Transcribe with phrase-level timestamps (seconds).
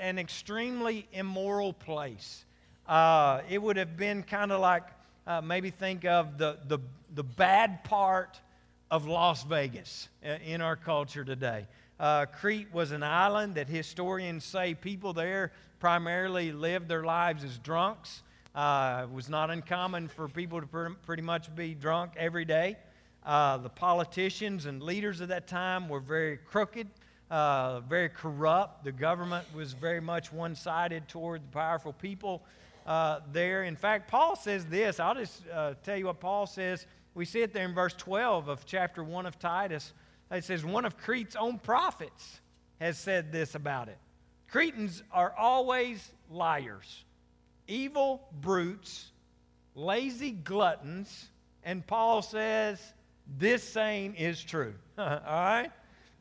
[0.00, 2.44] an extremely immoral place.
[2.86, 4.84] Uh, it would have been kind of like
[5.26, 6.78] uh, maybe think of the, the,
[7.14, 8.40] the bad part
[8.90, 11.66] of Las Vegas uh, in our culture today.
[11.98, 17.58] Uh, Crete was an island that historians say people there primarily lived their lives as
[17.58, 18.22] drunks.
[18.54, 22.76] Uh, it was not uncommon for people to pr- pretty much be drunk every day.
[23.24, 26.86] Uh, the politicians and leaders of that time were very crooked,
[27.30, 28.84] uh, very corrupt.
[28.84, 32.42] The government was very much one sided toward the powerful people
[32.86, 33.64] uh, there.
[33.64, 35.00] In fact, Paul says this.
[35.00, 36.86] I'll just uh, tell you what Paul says.
[37.14, 39.92] We see it there in verse 12 of chapter 1 of Titus.
[40.30, 42.40] It says, One of Crete's own prophets
[42.80, 43.98] has said this about it.
[44.48, 47.04] Cretans are always liars,
[47.66, 49.10] evil brutes,
[49.74, 51.28] lazy gluttons,
[51.64, 52.80] and Paul says,
[53.38, 54.74] this saying is true.
[54.98, 55.70] All right?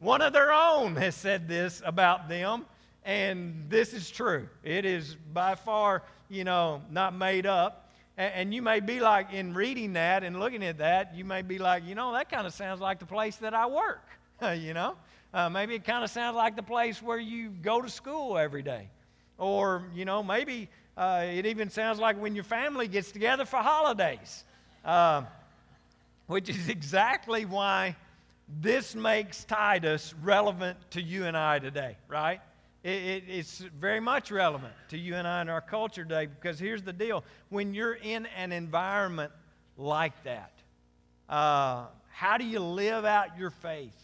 [0.06, 2.68] One of their own has said this about them,
[3.06, 4.48] and this is true.
[4.64, 7.92] It is by far, you know, not made up.
[8.16, 11.58] And, you may be like, in reading that and looking at that, you may be
[11.58, 14.08] like, you know, that kind of sounds like the place that I work,
[14.56, 14.96] you know?
[15.34, 18.62] Uh, maybe it kind of sounds like the place where you go to school every
[18.62, 18.88] day.
[19.40, 23.58] Or, you know, maybe uh, it even sounds like when your family gets together for
[23.58, 24.44] holidays.
[24.86, 25.24] Uh,
[26.28, 27.96] which is exactly why
[28.48, 32.42] this makes Titus relevant to you and I today, right?
[32.84, 36.60] It, it, it's very much relevant to you and I in our culture today because
[36.60, 39.32] here's the deal when you're in an environment
[39.78, 40.52] like that,
[41.28, 43.96] uh, how do you live out your faith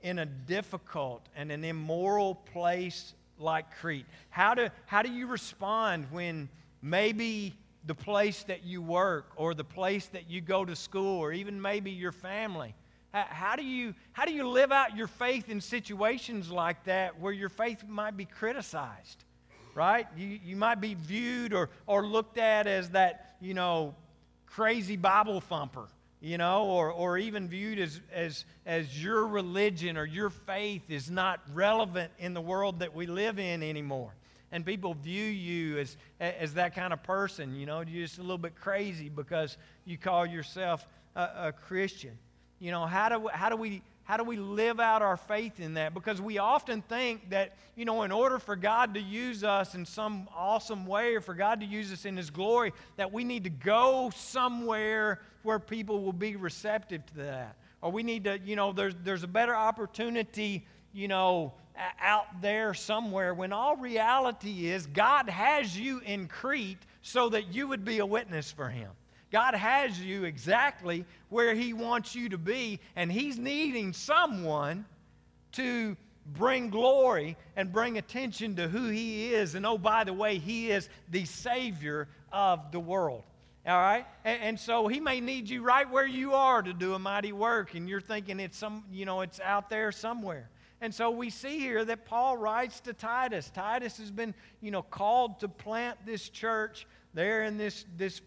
[0.00, 4.06] in a difficult and an immoral place like Crete?
[4.30, 6.48] How do, how do you respond when
[6.80, 7.54] maybe
[7.86, 11.60] the place that you work or the place that you go to school or even
[11.60, 12.74] maybe your family.
[13.24, 17.32] How do, you, how do you live out your faith in situations like that where
[17.32, 19.24] your faith might be criticized,
[19.74, 20.06] right?
[20.16, 23.94] You, you might be viewed or, or looked at as that, you know,
[24.46, 25.88] crazy Bible thumper,
[26.20, 31.10] you know, or, or even viewed as, as, as your religion or your faith is
[31.10, 34.12] not relevant in the world that we live in anymore
[34.52, 37.56] and people view you as, as that kind of person.
[37.56, 42.16] You know, you're just a little bit crazy because you call yourself a, a Christian.
[42.58, 45.74] You know, how do, how do we how do we live out our faith in
[45.74, 45.92] that?
[45.92, 49.84] Because we often think that, you know, in order for God to use us in
[49.84, 53.42] some awesome way or for God to use us in His glory, that we need
[53.44, 57.56] to go somewhere where people will be receptive to that.
[57.82, 61.52] Or we need to, you know, there's, there's a better opportunity, you know,
[62.00, 67.66] out there somewhere when all reality is God has you in Crete so that you
[67.66, 68.90] would be a witness for Him.
[69.30, 74.84] God has you exactly where He wants you to be, and He's needing someone
[75.52, 75.96] to
[76.34, 79.54] bring glory and bring attention to who He is.
[79.54, 83.24] And oh, by the way, He is the Savior of the world.
[83.66, 84.06] All right?
[84.24, 87.32] And, and, so he may need you right where you are to do a mighty
[87.32, 90.48] work, and you're thinking it's some, you know, it's out there somewhere.
[90.80, 93.50] And so we see here that Paul writes to Titus.
[93.52, 98.20] Titus has been, you know, called to plant this church there in this, this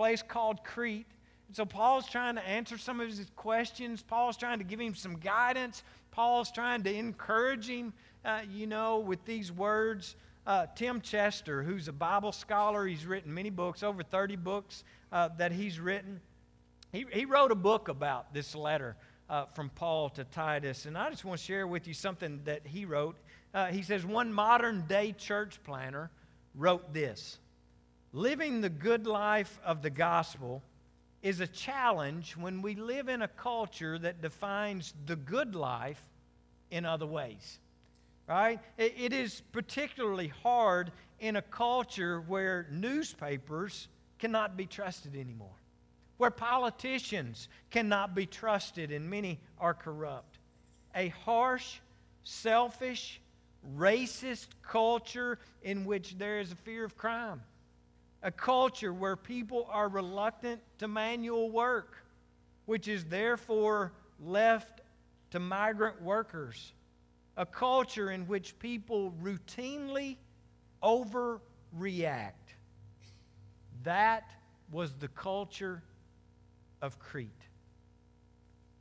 [0.00, 1.04] place called Crete.
[1.48, 4.02] And so Paul's trying to answer some of his questions.
[4.02, 5.82] Paul's trying to give him some guidance.
[6.10, 7.92] Paul's trying to encourage him,
[8.24, 10.16] uh, you know, with these words.
[10.46, 15.28] Uh, Tim Chester, who's a Bible scholar, he's written many books, over 30 books uh,
[15.36, 16.18] that he's written.
[16.92, 18.96] He, he wrote a book about this letter
[19.28, 20.86] uh, from Paul to Titus.
[20.86, 23.16] And I just want to share with you something that he wrote.
[23.52, 26.10] Uh, he says, One modern day church planner
[26.54, 27.38] wrote this
[28.12, 30.62] Living the good life of the gospel
[31.22, 36.02] is a challenge when we live in a culture that defines the good life
[36.70, 37.58] in other ways.
[38.26, 38.60] Right?
[38.78, 43.88] it, is particularly hard in a culture where newspapers
[44.20, 45.60] cannot be trusted anymore
[46.20, 50.36] where politicians cannot be trusted and many are corrupt.
[50.94, 51.78] A harsh,
[52.24, 53.22] selfish,
[53.74, 57.40] racist culture in which there is a fear of crime.
[58.22, 61.96] A culture where people are reluctant to manual work,
[62.66, 64.82] which is therefore left
[65.30, 66.72] to migrant workers.
[67.36, 70.16] A culture in which people routinely
[70.82, 72.32] overreact.
[73.84, 74.30] That
[74.70, 75.82] was the culture
[76.82, 77.30] of Crete.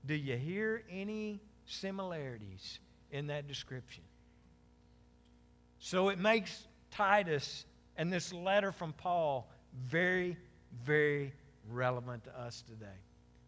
[0.05, 2.79] Do you hear any similarities
[3.11, 4.03] in that description?
[5.79, 7.65] So it makes Titus
[7.99, 9.47] and this letter from Paul
[9.85, 10.37] very,
[10.83, 11.33] very
[11.69, 12.87] relevant to us today,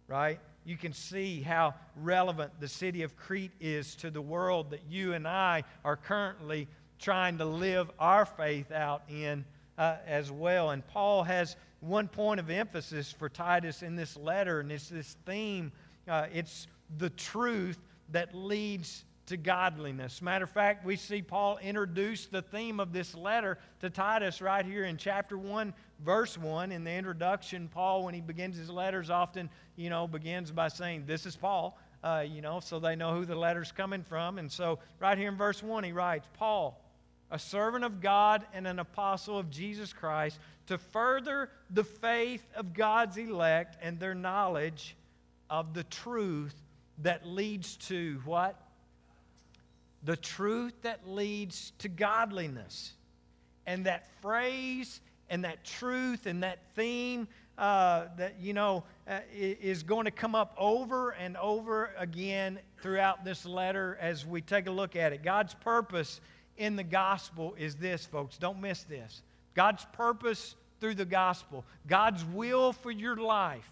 [0.08, 0.40] right?
[0.66, 5.14] You can see how relevant the city of Crete is to the world that you
[5.14, 6.68] and I are currently
[7.00, 9.46] trying to live our faith out in
[9.78, 10.72] uh, as well.
[10.72, 15.16] And Paul has one point of emphasis for Titus in this letter, and it's this
[15.26, 15.72] theme
[16.08, 16.68] uh, it's
[16.98, 20.22] the truth that leads to godliness.
[20.22, 24.66] Matter of fact, we see Paul introduce the theme of this letter to Titus right
[24.66, 25.74] here in chapter 1,
[26.04, 26.72] verse 1.
[26.72, 31.06] In the introduction, Paul, when he begins his letters, often, you know, begins by saying,
[31.06, 34.38] This is Paul, uh, you know, so they know who the letter's coming from.
[34.38, 36.84] And so, right here in verse 1, he writes, Paul,
[37.30, 42.74] a servant of God and an apostle of Jesus Christ, to further the faith of
[42.74, 44.96] God's elect and their knowledge
[45.50, 46.56] of the truth
[47.00, 48.61] that leads to what?
[50.04, 52.94] The truth that leads to godliness.
[53.66, 57.28] And that phrase and that truth and that theme
[57.58, 63.24] uh, that, you know, uh, is going to come up over and over again throughout
[63.24, 65.22] this letter as we take a look at it.
[65.22, 66.22] God's purpose
[66.58, 68.38] in the gospel is this, folks.
[68.38, 69.22] Don't miss this.
[69.54, 73.70] God's purpose through the gospel, God's will for your life,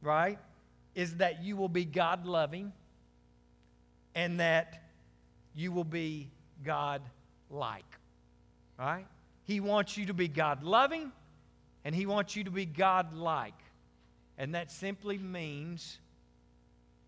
[0.00, 0.38] right,
[0.94, 2.72] is that you will be God loving
[4.14, 4.87] and that
[5.54, 6.30] you will be
[6.64, 7.02] God
[7.50, 7.84] like.
[8.78, 9.06] Right?
[9.44, 11.10] He wants you to be God loving
[11.84, 13.54] and He wants you to be God like.
[14.36, 15.98] And that simply means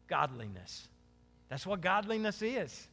[0.08, 0.88] godliness.
[1.48, 2.88] That's what godliness is.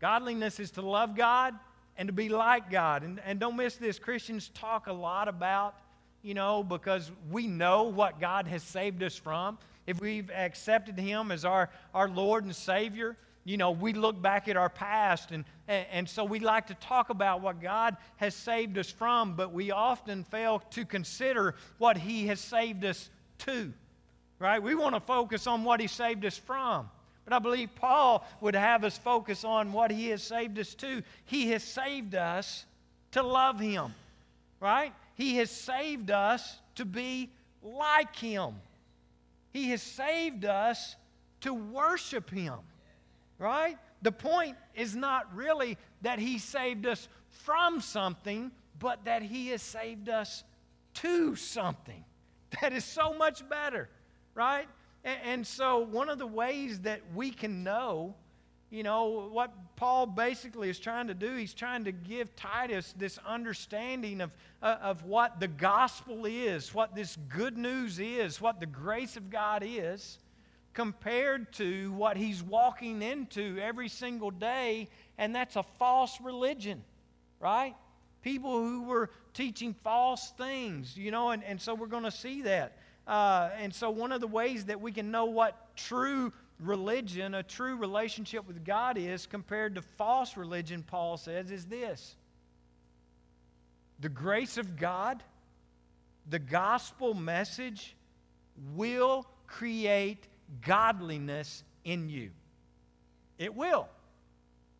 [0.00, 1.54] Godliness is to love God
[1.96, 3.02] and to be like God.
[3.02, 5.74] And, and don't miss this Christians talk a lot about,
[6.22, 9.58] you know, because we know what God has saved us from.
[9.86, 13.16] If we've accepted Him as our, our Lord and Savior,
[13.46, 17.10] you know, we look back at our past, and, and, so we like to talk
[17.10, 22.26] about what God has saved us from, but we often fail to consider what He
[22.26, 23.08] has saved us
[23.38, 23.72] to,
[24.38, 24.62] right?
[24.62, 26.90] We want to focus on what He saved us from.
[27.26, 31.02] But I believe Paul would have us focus on what he has saved us to.
[31.24, 32.64] He has saved us
[33.10, 33.92] to love him,
[34.60, 34.92] right?
[35.16, 37.30] He has saved us to be
[37.64, 38.54] like him.
[39.52, 40.94] He has saved us
[41.40, 42.54] to worship him,
[43.38, 43.76] right?
[44.02, 49.62] The point is not really that he saved us from something, but that he has
[49.62, 50.44] saved us
[50.94, 52.04] to something
[52.60, 53.88] that is so much better,
[54.34, 54.66] right?
[55.04, 58.14] And, and so, one of the ways that we can know,
[58.70, 63.18] you know, what Paul basically is trying to do, he's trying to give Titus this
[63.26, 68.66] understanding of, uh, of what the gospel is, what this good news is, what the
[68.66, 70.18] grace of God is,
[70.76, 74.86] compared to what he's walking into every single day,
[75.16, 76.84] and that's a false religion,
[77.40, 77.74] right?
[78.20, 82.42] People who were teaching false things, you know, and, and so we're going to see
[82.42, 82.76] that.
[83.06, 86.30] Uh, and so, one of the ways that we can know what true
[86.60, 92.16] religion, a true relationship with God is compared to false religion, Paul says, is this
[94.00, 95.22] the grace of God,
[96.28, 97.96] the gospel message
[98.74, 100.26] will create
[100.62, 102.30] godliness in you.
[103.38, 103.88] It will.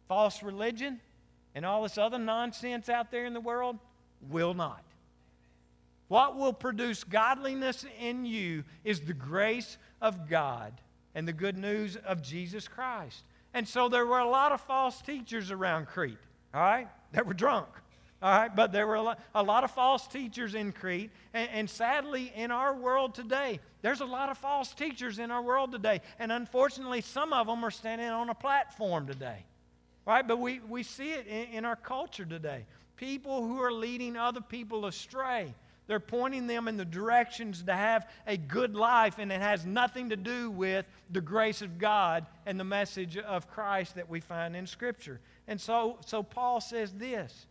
[0.08, 1.00] False religion
[1.54, 3.78] and all this other nonsense out there in the world
[4.28, 4.82] will not.
[6.08, 10.72] What will produce godliness in you is the grace of God
[11.14, 13.24] and the good news of Jesus Christ.
[13.54, 16.18] And so there were a lot of false teachers around Crete,
[16.54, 17.68] all right, that were drunk.
[18.26, 18.96] All right, but there were
[19.36, 21.12] a lot, of false teachers in Crete.
[21.32, 25.40] And, and, sadly, in our world today, there's a lot of false teachers in our
[25.40, 26.00] world today.
[26.18, 29.44] And unfortunately, some of them are standing on a platform today.
[30.04, 30.26] Right?
[30.26, 32.66] But we, we see it in, in our culture today.
[32.96, 35.54] People who are leading other people astray.
[35.86, 40.08] They're pointing them in the directions to have a good life, and it has nothing
[40.08, 44.56] to do with the grace of God and the message of Christ that we find
[44.56, 45.20] in Scripture.
[45.46, 47.46] And so, so Paul says this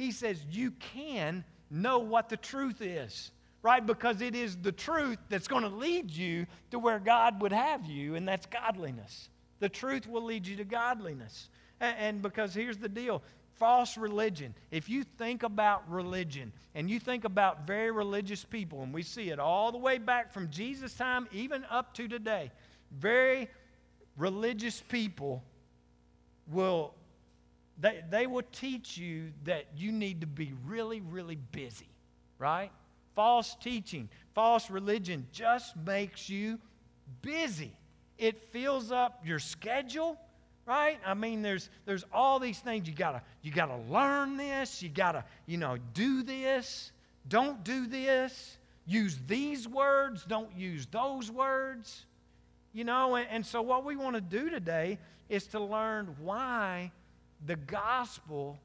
[0.00, 3.84] He says, You can know what the truth is, right?
[3.84, 7.84] Because it is the truth that's going to lead you to where God would have
[7.84, 9.28] you, and that's godliness.
[9.58, 11.50] The truth will lead you to godliness.
[11.82, 13.22] And, because here's the deal
[13.56, 14.54] false religion.
[14.70, 19.28] If you think about religion and you think about very religious people, and we see
[19.28, 22.50] it all the way back from Jesus' time, even up to today,
[22.90, 23.50] very
[24.16, 25.44] religious people
[26.50, 26.94] will
[27.80, 31.88] they, they will teach you that you need to be really, really busy,
[32.38, 32.70] right?
[33.14, 36.58] False teaching, false religion just makes you
[37.22, 37.72] busy.
[38.18, 40.18] It fills up your schedule
[40.66, 40.98] right?
[41.04, 44.80] I mean, there's there's all these things you gotta you gotta learn this.
[44.80, 46.92] You gotta you know do this.
[47.28, 48.56] Don't do this.
[48.86, 50.24] Use these words.
[50.24, 52.06] Don't use those words.
[52.72, 56.92] You know, and, and so what we want to do today is to learn why
[57.46, 58.58] the gospel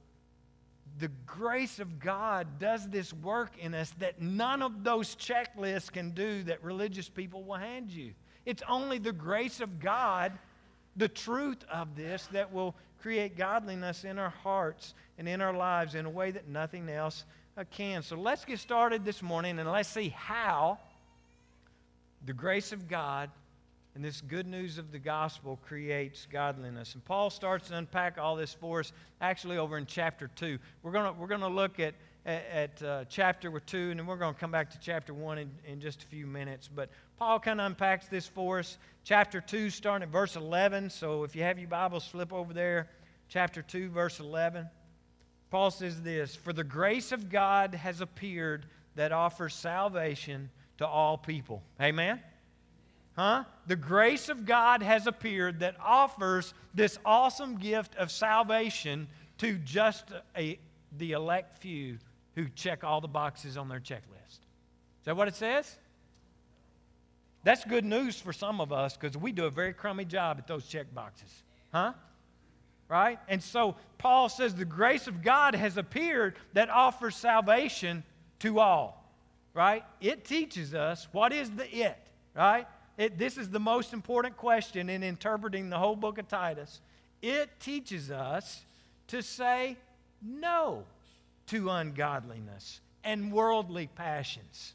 [0.97, 6.11] the grace of God does this work in us that none of those checklists can
[6.11, 8.13] do that religious people will hand you.
[8.45, 10.31] It's only the grace of God,
[10.95, 15.95] the truth of this, that will create godliness in our hearts and in our lives
[15.95, 17.25] in a way that nothing else
[17.57, 18.01] uh, can.
[18.01, 20.79] So let's get started this morning and let's see how
[22.25, 23.29] the grace of God
[23.95, 26.93] and this good news of the gospel creates godliness.
[26.93, 30.59] And Paul starts to unpack all this for us actually over in chapter 2.
[30.83, 34.39] We're going we're gonna look at, at, uh, chapter 2, and then we're going to
[34.39, 36.67] come back to chapter 1 in, in just a few minutes.
[36.67, 38.77] But Paul kind of unpacks this for us.
[39.03, 40.89] Chapter 2, starting at verse 11.
[40.89, 42.89] So if you have your Bibles, flip over there.
[43.29, 44.67] Chapter 2, verse 11.
[45.51, 50.49] Paul says this For the grace of God has appeared that offers salvation
[50.79, 51.63] to all people.
[51.79, 52.19] Amen?
[53.15, 53.45] Huh?
[53.67, 59.07] The grace of God has appeared that offers this awesome gift of salvation
[59.37, 60.59] to just a,
[60.97, 61.97] the elect few
[62.35, 64.39] who check all the boxes on their checklist.
[64.39, 65.77] Is that what it says?
[67.43, 70.47] That's good news for some of us because we do a very crummy job at
[70.47, 71.31] those check boxes.
[71.71, 71.93] Huh?
[72.89, 73.19] Right?
[73.29, 78.03] And so Paul says the grace of God has appeared that offers salvation
[78.39, 79.09] to all.
[79.53, 79.83] Right?
[80.01, 81.97] It teaches us what is the it,
[82.35, 82.67] right?
[82.97, 86.81] It, this is the most important question in interpreting the whole book of Titus.
[87.21, 88.63] It teaches us
[89.07, 89.77] to say
[90.21, 90.83] no
[91.47, 94.73] to ungodliness and worldly passions.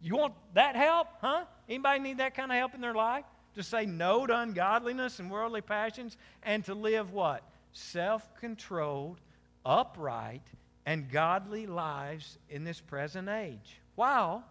[0.00, 1.44] You want that help, huh?
[1.68, 3.24] Anybody need that kind of help in their life?
[3.54, 7.42] To say no to ungodliness and worldly passions and to live what?
[7.72, 9.20] Self controlled,
[9.64, 10.42] upright,
[10.86, 13.80] and godly lives in this present age.
[13.94, 14.44] While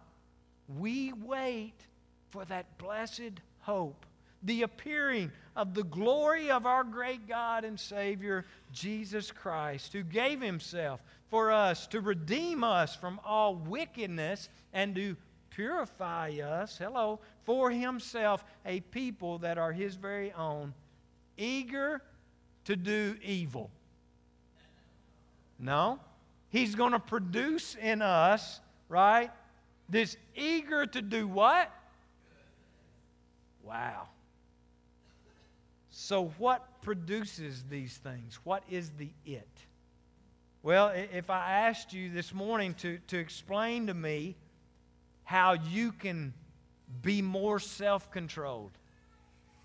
[0.78, 1.74] we wait
[2.32, 4.06] for that blessed hope,
[4.42, 10.40] the appearing of the glory of our great God and Savior, Jesus Christ, who gave
[10.40, 15.14] himself for us to redeem us from all wickedness and to
[15.50, 20.72] purify us, hello, for himself, a people that are his very own,
[21.36, 22.00] eager
[22.64, 23.70] to do evil.
[25.58, 26.00] No,
[26.48, 29.30] he's going to produce in us, right,
[29.90, 31.70] this eager to do what?
[33.62, 34.08] Wow.
[35.90, 38.38] So, what produces these things?
[38.44, 39.48] What is the it?
[40.62, 44.36] Well, if I asked you this morning to, to explain to me
[45.24, 46.32] how you can
[47.02, 48.70] be more self controlled,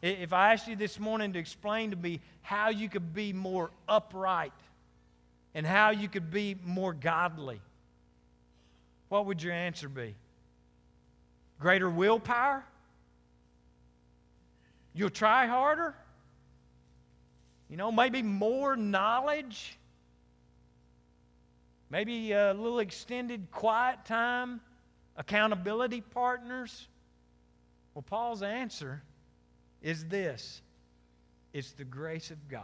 [0.02, 3.72] if I asked you this morning to explain to me how you could be more
[3.88, 4.54] upright
[5.54, 7.62] and how you could be more godly,
[9.10, 10.16] what would your answer be?
[11.60, 12.64] Greater willpower?
[14.98, 15.94] You'll try harder.
[17.70, 19.78] You know, maybe more knowledge.
[21.92, 24.60] Maybe a little extended quiet time,
[25.16, 26.88] accountability partners.
[27.94, 29.04] Well, Paul's answer
[29.84, 30.64] is this
[31.54, 32.64] it's the grace of God.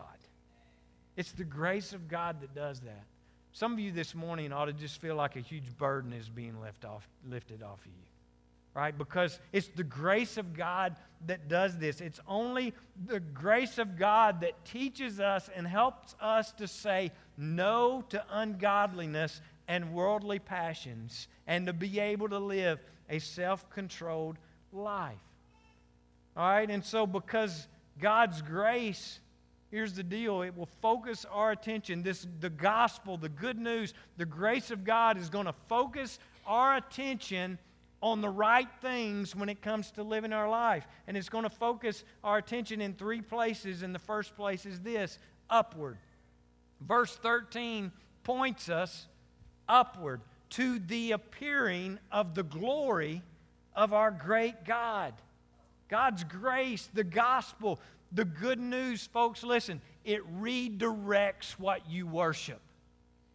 [1.16, 3.04] It's the grace of God that does that.
[3.52, 6.60] Some of you this morning ought to just feel like a huge burden is being
[6.60, 8.13] left off, lifted off of you
[8.74, 8.98] right?
[8.98, 10.96] Because it's the grace of God
[11.28, 12.02] that does this.
[12.02, 12.74] It's only
[13.06, 19.42] the grace of God that teaches us and helps us to say no to ungodliness
[19.68, 24.38] and worldly passions and to be able to live a self controlled
[24.72, 25.16] life.
[26.36, 26.70] All right?
[26.70, 27.68] And so, because
[28.00, 29.20] God's grace,
[29.70, 32.02] here's the deal it will focus our attention.
[32.02, 36.76] This, the gospel, the good news, the grace of God is going to focus our
[36.76, 37.60] attention
[38.04, 40.86] on the right things when it comes to living our life.
[41.08, 43.82] And it's going to focus our attention in three places.
[43.82, 45.18] And the first place is this
[45.50, 45.98] upward.
[46.82, 47.94] Verse 13
[48.26, 49.08] points us
[49.70, 50.20] upward
[50.50, 53.22] to the appearing of the glory
[53.74, 55.14] of our great God.
[55.88, 57.80] God's grace, the gospel,
[58.12, 62.60] the good news, folks, listen, it redirects what you worship.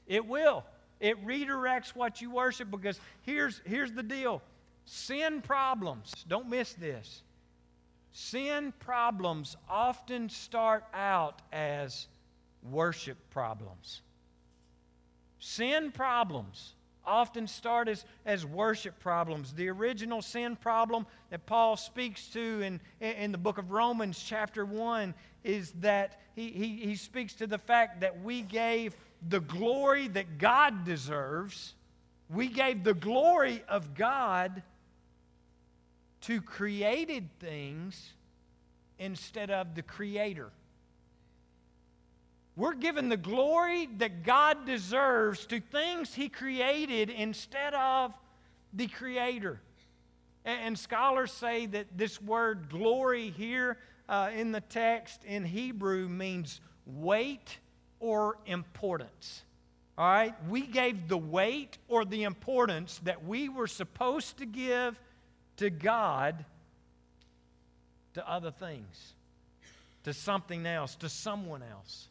[0.06, 0.62] It will.
[1.00, 4.42] It redirects what you worship because here's, here's the deal
[4.90, 7.22] Sin problems, don't miss this.
[8.10, 12.06] Sin problems often start out as
[12.62, 14.00] worship problems.
[15.40, 16.72] Sin problems
[17.04, 19.52] often start as, as worship problems.
[19.52, 24.64] The original sin problem that Paul speaks to in, in the book of Romans, chapter
[24.64, 25.12] 1,
[25.44, 28.96] is that he, he, he speaks to the fact that we gave
[29.28, 31.74] the glory that God deserves,
[32.30, 34.62] we gave the glory of God
[36.22, 38.12] to created things
[38.98, 40.50] instead of the creator.
[42.56, 48.12] we're given the glory that God deserves to things He created instead of
[48.72, 49.60] the Creator.
[50.44, 56.60] And, scholars say that this word glory here uh, in the text in Hebrew means
[56.86, 57.58] weight
[58.00, 59.42] or importance.
[59.98, 60.34] All right?
[60.48, 64.98] We gave the weight or the importance that we were supposed to give
[65.58, 66.44] to God
[68.14, 69.14] to other things,
[70.04, 72.08] to something else, to someone else.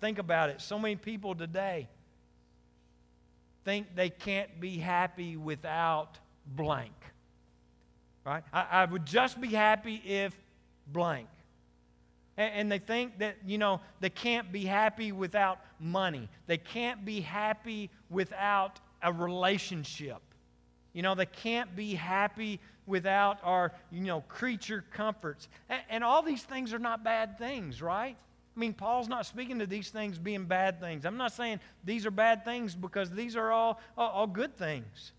[0.00, 0.60] Think about it.
[0.60, 1.88] So many people today
[3.64, 6.92] think they can't be happy without blank.
[8.24, 8.44] Right?
[8.52, 10.34] I, I would just be happy if
[10.86, 11.28] blank.
[12.36, 16.28] And, and they think that, you know, they can't be happy without money.
[16.46, 20.22] They can't be happy without a relationship.
[20.94, 25.48] You know, they can't be happy without our, you know, creature comforts.
[25.68, 28.16] And, and, all these things are not bad things, right?
[28.56, 31.04] I mean, Paul's not speaking to these things being bad things.
[31.04, 35.12] I'm not saying these are bad things because these are all, all, all good things.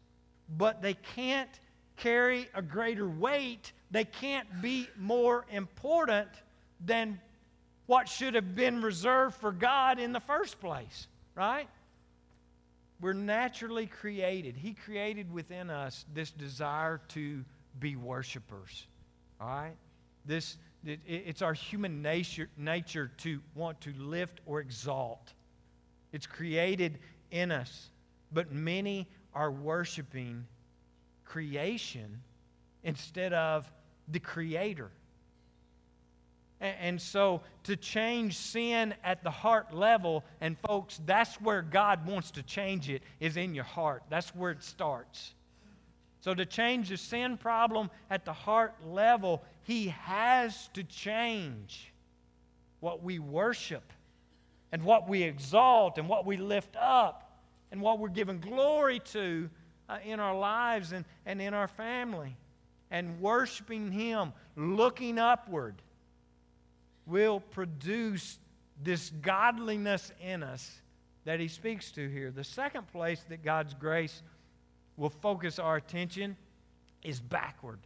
[0.58, 1.50] But they can't
[1.98, 6.29] carry a greater weight, they can't be more important
[6.86, 7.20] than
[7.86, 11.67] what should have been reserved for God in the first place, right?
[13.01, 14.55] We're naturally created.
[14.55, 17.43] He created within us this desire to
[17.79, 18.87] be worshipers,
[19.39, 19.75] all right?
[20.25, 25.33] This, it, it's our human nature, nature to want to lift or exalt.
[26.13, 26.99] It's created
[27.31, 27.89] in us,
[28.31, 30.45] but many are worshiping
[31.25, 32.21] creation
[32.83, 33.69] instead of
[34.07, 34.91] the Creator.
[36.79, 42.31] And so, to change sin at the heart level, and folks, that's where God wants
[42.31, 44.03] to change it, is in your heart.
[44.10, 45.34] That's where it starts.
[46.22, 51.91] So, to change the sin problem at the heart level, He has to change
[52.79, 53.93] what we worship,
[54.72, 57.39] and what we exalt, and what we lift up,
[57.72, 59.50] and what we're giving glory to
[59.89, 62.35] uh, in our lives and, and in our family.
[62.92, 65.75] And worshiping Him, looking upward,
[67.05, 68.39] will produce
[68.81, 70.81] this godliness in us
[71.25, 72.31] that He speaks to here.
[72.31, 74.22] The second place that God's grace
[74.98, 76.37] will focus our attention
[77.03, 77.79] is backward.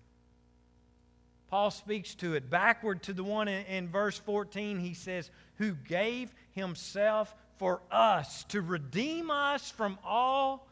[1.50, 2.50] Paul speaks to it.
[2.50, 8.44] Backward to the one in, in, verse 14, he says, Who gave himself for us
[8.46, 10.68] to redeem us from all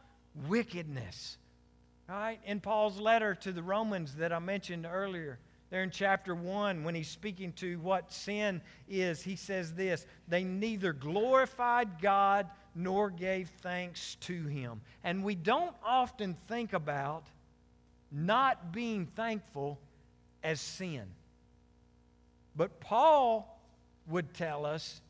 [0.47, 1.37] wickedness.
[2.07, 2.39] Right?
[2.45, 6.95] In Paul's letter to the Romans that I mentioned earlier, there in chapter 1, when
[6.95, 13.49] he's speaking to what sin is, he says this They neither glorified God nor gave
[13.61, 14.81] thanks to him.
[15.03, 17.25] And we don't often think about
[18.11, 19.79] not being thankful
[20.43, 21.03] as sin.
[22.55, 23.59] But Paul
[24.07, 25.01] would tell us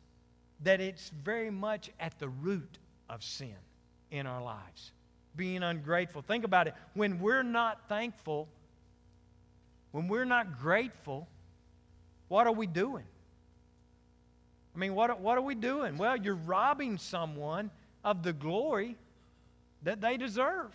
[0.63, 3.55] that it's very much at the root of sin
[4.09, 4.91] in our lives
[5.35, 6.23] being ungrateful.
[6.23, 6.73] Think about it.
[6.95, 8.49] When we're not thankful,
[9.97, 11.27] when we're not grateful,
[12.27, 13.05] what are we doing?
[14.75, 15.97] I mean, what, what are we doing?
[15.97, 17.71] Well, you're robbing someone
[18.03, 18.95] of the glory
[19.81, 20.71] that they deserve.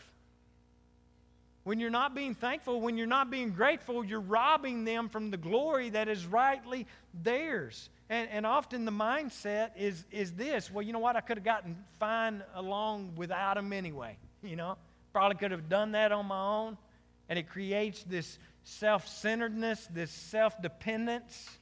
[1.62, 5.37] When you're not being thankful, when you're not being grateful, you're robbing them from the
[5.37, 6.88] glory that is rightly
[7.22, 7.90] theirs.
[8.11, 11.14] And, and often the mindset is, is this well, you know what?
[11.14, 14.16] I could have gotten fine along without them anyway.
[14.42, 14.76] you know.
[15.12, 16.76] Probably could have done that on my own.
[17.28, 21.59] And it creates this self centeredness, this self dependence,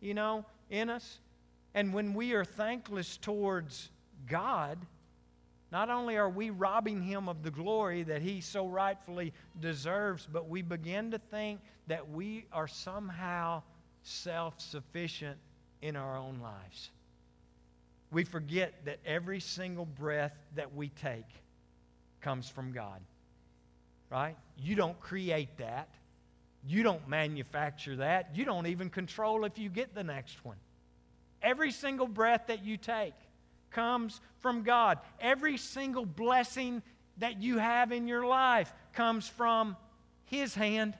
[0.00, 1.20] you know, in us.
[1.74, 3.90] And when we are thankless towards
[4.28, 4.78] God,
[5.72, 10.48] not only are we robbing him of the glory that he so rightfully deserves, but
[10.48, 13.62] we begin to think that we are somehow
[14.02, 15.36] self sufficient
[15.82, 16.90] in our own lives.
[18.12, 21.26] We forget that every single breath that we take
[22.20, 23.00] comes from God.
[24.10, 24.36] Right?
[24.56, 25.88] You don't create that.
[26.66, 28.34] You don't manufacture that.
[28.34, 30.56] You don't even control if you get the next one.
[31.42, 33.14] Every single breath that you take
[33.70, 34.98] comes from God.
[35.20, 36.82] Every single blessing
[37.18, 39.76] that you have in your life comes from
[40.24, 40.94] His hand.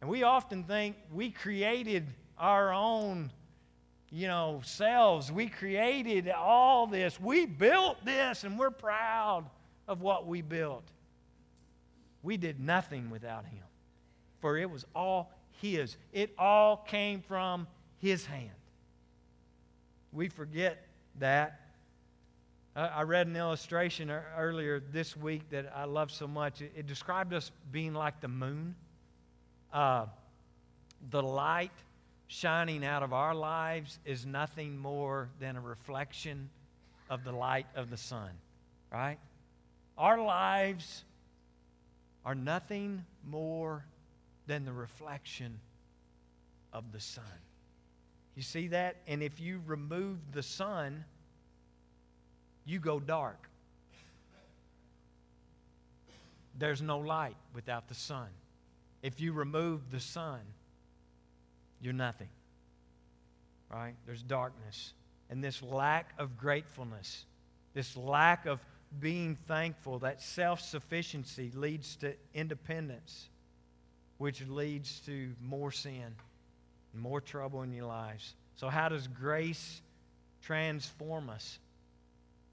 [0.00, 2.06] And we often think we created
[2.38, 3.30] our own
[4.10, 5.30] you know, selves.
[5.30, 7.20] We created all this.
[7.20, 9.44] We built this, and we're proud
[9.86, 10.84] of what we built.
[12.22, 13.62] We did nothing without Him,
[14.40, 15.96] for it was all His.
[16.12, 17.66] It all came from
[17.98, 18.50] His hand.
[20.12, 20.86] We forget
[21.18, 21.60] that.
[22.76, 26.60] I read an illustration earlier this week that I love so much.
[26.60, 28.76] It described us being like the moon.
[29.72, 30.06] Uh,
[31.10, 31.72] the light
[32.28, 36.48] shining out of our lives is nothing more than a reflection
[37.10, 38.30] of the light of the sun,
[38.92, 39.18] right?
[39.96, 41.04] Our lives
[42.24, 43.84] are nothing more
[44.46, 45.60] than the reflection
[46.72, 47.24] of the sun.
[48.34, 48.96] You see that?
[49.06, 51.04] And if you remove the sun,
[52.64, 53.48] you go dark.
[56.58, 58.28] There's no light without the sun.
[59.02, 60.40] If you remove the sun,
[61.80, 62.28] you're nothing.
[63.70, 63.94] Right?
[64.06, 64.92] There's darkness.
[65.30, 67.24] And this lack of gratefulness,
[67.74, 68.60] this lack of
[69.00, 73.28] being thankful, that self sufficiency leads to independence,
[74.18, 76.14] which leads to more sin
[76.94, 78.34] more trouble in your lives.
[78.56, 79.80] So, how does grace
[80.42, 81.58] transform us?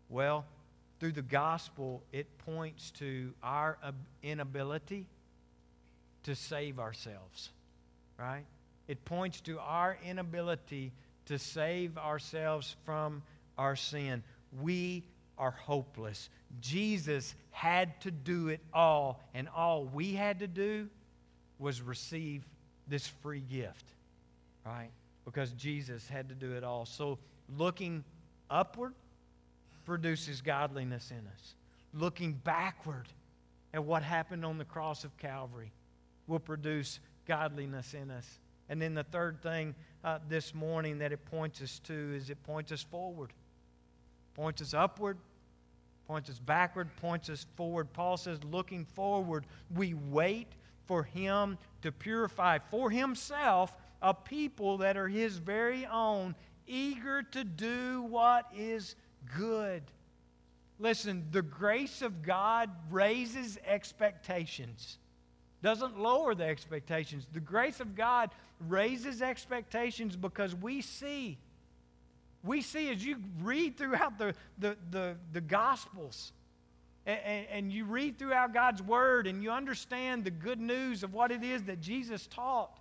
[0.09, 0.45] Well,
[0.99, 3.77] through the gospel, it points to our
[4.23, 5.07] inability
[6.23, 7.49] to save ourselves,
[8.17, 8.45] right?
[8.87, 10.91] It points to our inability
[11.25, 13.23] to save ourselves from
[13.57, 14.23] our sin.
[14.61, 15.03] We
[15.37, 16.29] are hopeless.
[16.61, 20.87] Jesus had to do it all, and all we had to do
[21.59, 22.43] was receive
[22.87, 23.85] this free gift,
[24.65, 24.89] right?
[25.25, 26.85] Because Jesus had to do it all.
[26.85, 27.17] So,
[27.57, 28.03] looking
[28.49, 28.93] upward
[29.85, 31.55] produces godliness in us.
[31.93, 33.07] Looking backward
[33.73, 35.71] at what happened on the cross of Calvary
[36.27, 38.39] will produce godliness in us.
[38.67, 42.41] And then the third thing uh, this morning that it points us to is it
[42.43, 43.31] points us forward,
[44.35, 45.17] points us upward,
[46.07, 47.91] points us backward, points us forward.
[47.93, 49.45] Paul says, looking forward,
[49.75, 50.47] we wait
[50.85, 56.35] for him to purify for himself a people that are his very own,
[56.67, 58.95] eager to do what is
[59.35, 59.81] good.
[60.77, 64.99] Listen, the grace of God raises expectations
[65.65, 67.25] doesn't lower the expectations.
[67.33, 68.29] The grace of God
[68.67, 71.39] raises expectations because we see.
[72.45, 76.31] We see as you read throughout the, the, the, the Gospels
[77.05, 81.31] and, and you read throughout God's Word and you understand the good news of what
[81.31, 82.79] it is that Jesus taught,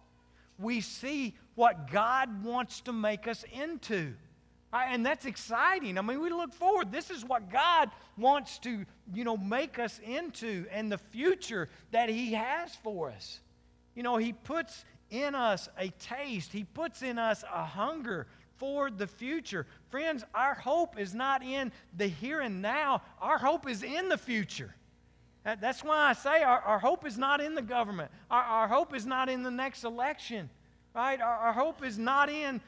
[0.59, 4.14] we see what God wants to make us into.
[4.72, 5.98] And that's exciting.
[5.98, 6.90] I mean, we look forward.
[6.90, 12.09] This is what God wants to, you know, make us into and the future that
[12.09, 13.40] He has for us.
[13.94, 18.27] You know, He puts in us a taste, He puts in us a hunger
[18.59, 19.67] for the future.
[19.90, 24.19] Friends, our hope is not in the here and now, our hope is in the
[24.19, 24.75] future.
[25.45, 28.95] That's why I say our, our hope is not in the government, our, our hope
[28.95, 30.49] is not in the next election,
[30.95, 31.21] right?
[31.21, 32.61] Our, our hope is not in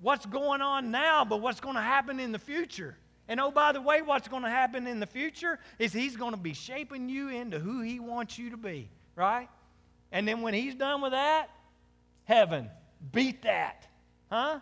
[0.00, 2.96] what's going on now, but what's going to happen in the future.
[3.26, 6.30] And oh, by the way, what's going to happen in the future is He's going
[6.30, 9.48] to be shaping you into who He wants you to be, right?
[10.12, 11.50] And then when He's done with that,
[12.24, 12.70] heaven,
[13.12, 13.86] beat that,
[14.30, 14.60] huh?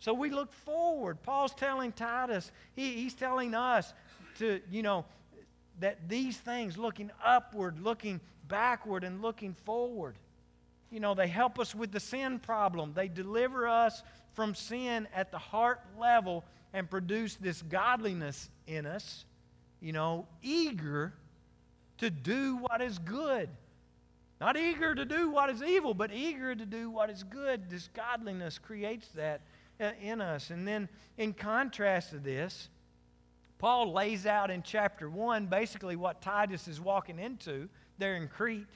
[0.00, 1.22] So we look forward.
[1.22, 3.92] Paul's telling Titus, he, he's telling us
[4.38, 5.04] to, you know,
[5.80, 10.16] that these things, looking upward, looking backward, and looking forward,
[10.90, 12.92] you know, they help us with the sin problem.
[12.94, 14.02] They deliver us
[14.34, 19.24] from sin at the heart level and produce this godliness in us,
[19.80, 21.12] you know, eager
[21.98, 23.48] to do what is good.
[24.40, 27.68] Not eager to do what is evil, but eager to do what is good.
[27.68, 29.42] This godliness creates that
[29.80, 30.50] Uh, in us.
[30.50, 32.68] And then, in contrast to this,
[33.58, 37.66] Paul lays out in chapter 1 basically what Titus is walking into
[37.96, 38.66] there in Crete.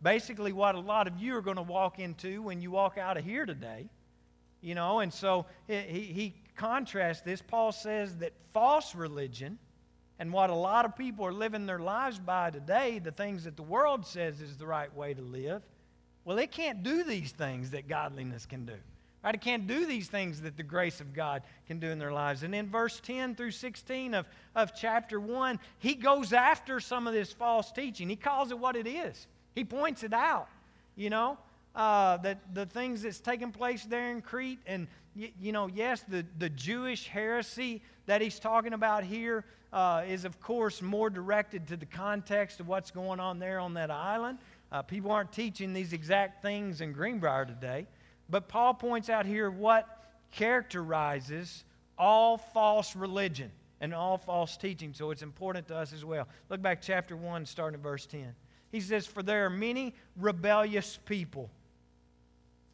[0.00, 3.18] Basically, what a lot of you are going to walk into when you walk out
[3.18, 3.90] of here today.
[4.62, 7.42] You know, and so he, he contrasts this.
[7.42, 9.58] Paul says that false religion
[10.18, 13.56] and what a lot of people are living their lives by today, the things that
[13.56, 15.60] the world says is the right way to live,
[16.24, 18.78] well, it can't do these things that godliness can do.
[19.24, 19.34] Right?
[19.34, 22.42] It can't do these things that the grace of God can do in their lives.
[22.42, 27.14] And in verse 10 through 16 of, of chapter 1, he goes after some of
[27.14, 28.08] this false teaching.
[28.08, 30.48] He calls it what it is, he points it out,
[30.94, 31.38] you know
[31.74, 36.02] uh, that the things that's taking place there in Crete, and y- you know, yes,
[36.06, 41.66] the, the Jewish heresy that he's talking about here uh, is, of course, more directed
[41.68, 44.38] to the context of what's going on there on that island.
[44.70, 47.86] Uh, people aren't teaching these exact things in Greenbrier today,
[48.28, 51.64] but Paul points out here what characterizes
[51.98, 54.92] all false religion and all false teaching.
[54.94, 56.26] So it's important to us as well.
[56.48, 58.34] Look back, chapter 1, starting at verse 10.
[58.72, 61.50] He says, For there are many rebellious people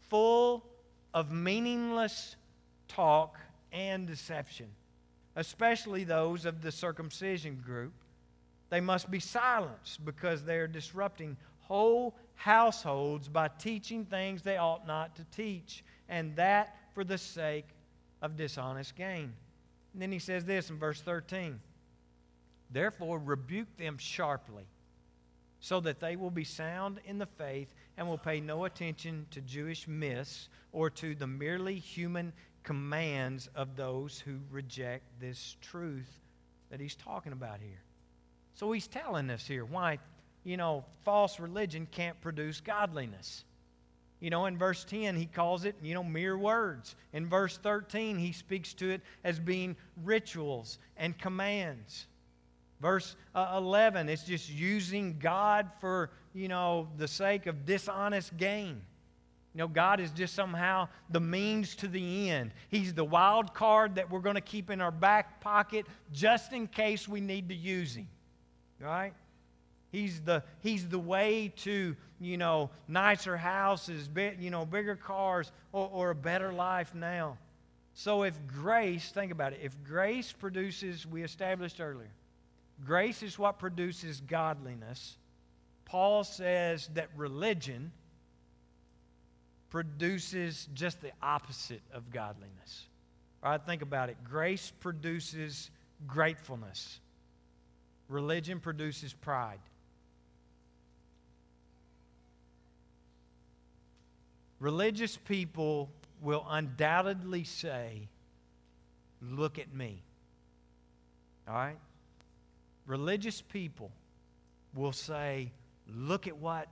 [0.09, 0.65] full
[1.13, 2.37] of meaningless
[2.89, 3.39] talk
[3.73, 4.67] and deception,
[5.37, 7.93] especially those of the circumcision group.
[8.71, 11.37] They must be silenced because they are disrupting
[11.71, 17.69] whole households by teaching things they ought not to teach, and that for the sake
[18.23, 19.33] of dishonest gain.
[19.93, 21.61] And then he says this in verse 13
[22.73, 24.65] Therefore, rebuke them sharply,
[25.61, 29.41] so that they will be sound in the faith and will pay no attention to
[29.41, 32.33] Jewish myths or to the merely human
[32.65, 36.19] commands of those who reject this truth
[36.71, 37.83] that he's talking about here.
[38.55, 39.99] So he's telling us here why,
[40.45, 43.45] you know, false religion can't produce godliness.
[44.21, 46.95] You know, in verse 10, he calls it, you know, mere words.
[47.15, 52.07] In verse 13, he speaks to it as being rituals and commands.
[52.81, 58.83] Verse uh, 11, it's just using God for, you know, the sake of dishonest gain.
[59.55, 62.53] You know, God is just somehow the means to the end.
[62.69, 66.69] He's the wild card that we're going to keep in our back pocket just in
[66.69, 68.09] case we need to use him.
[68.79, 69.13] Right?
[69.91, 75.91] He's the, he's the way to, you know, nicer houses, you know, bigger cars, or,
[75.93, 77.39] or a better life now.
[77.95, 82.11] So if grace, think about it, if grace produces, we established earlier,
[82.85, 85.17] grace is what produces godliness.
[85.85, 87.91] Paul says that religion
[89.71, 92.87] produces just the opposite of godliness.
[93.43, 94.17] All right, think about it.
[94.23, 95.71] Grace produces
[96.07, 97.01] gratefulness.
[98.09, 99.61] Religion produces pride.
[104.61, 108.09] Religious people will undoubtedly say,
[109.23, 110.03] Look at me.
[111.49, 111.79] All right?
[112.87, 113.91] Religious people
[114.75, 115.51] will say,
[115.89, 116.69] Look at what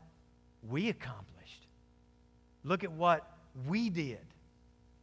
[0.69, 1.67] we accomplished.
[2.63, 3.31] Look at what
[3.67, 4.21] we did.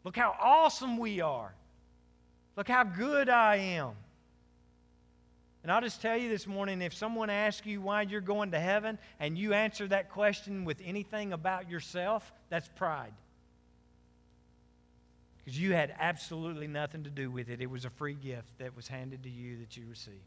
[0.04, 1.54] Look how awesome we are.
[2.56, 3.93] Look how good I am.
[5.65, 8.60] And I'll just tell you this morning if someone asks you why you're going to
[8.60, 13.13] heaven and you answer that question with anything about yourself, that's pride.
[15.39, 17.62] Because you had absolutely nothing to do with it.
[17.62, 20.19] It was a free gift that was handed to you that you received.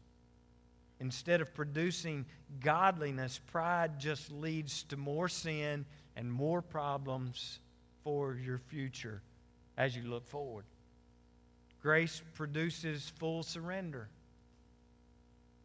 [0.99, 2.25] Instead of producing
[2.59, 5.85] godliness, pride just leads to more sin
[6.17, 7.59] and more problems
[8.03, 9.21] for your future
[9.77, 10.65] as you look forward.
[11.81, 14.09] Grace produces full surrender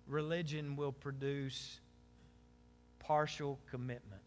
[0.07, 1.81] religion will produce
[2.99, 4.23] partial commitment.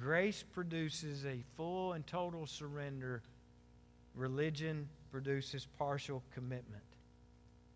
[0.00, 3.22] Grace produces a full and total surrender.
[4.14, 6.82] Religion produces partial commitment.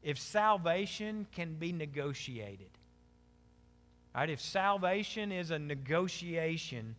[0.02, 2.70] If salvation can be negotiated,
[4.14, 4.30] right?
[4.30, 6.96] If salvation is a negotiation,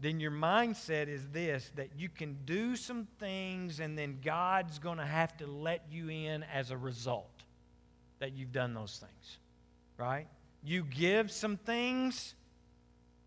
[0.00, 4.98] then your mindset is this that you can do some things and then God's going
[4.98, 7.30] to have to let you in as a result
[8.18, 9.38] that you've done those things.
[9.96, 10.26] Right?
[10.62, 12.34] You give some things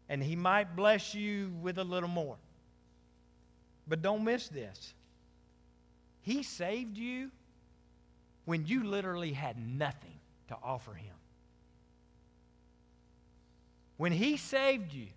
[0.10, 2.38] and He might bless you with a little more.
[3.88, 4.94] But don't miss this.
[6.22, 7.32] He saved you
[8.44, 11.16] when you literally had nothing to offer Him.
[13.96, 15.08] When He saved you,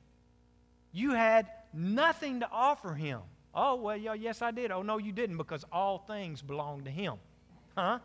[0.93, 3.21] you had nothing to offer him.
[3.55, 4.71] Oh, well, yeah, yes, I did.
[4.71, 7.15] Oh, no, you didn't, because all things belong to him.
[7.77, 7.99] Huh?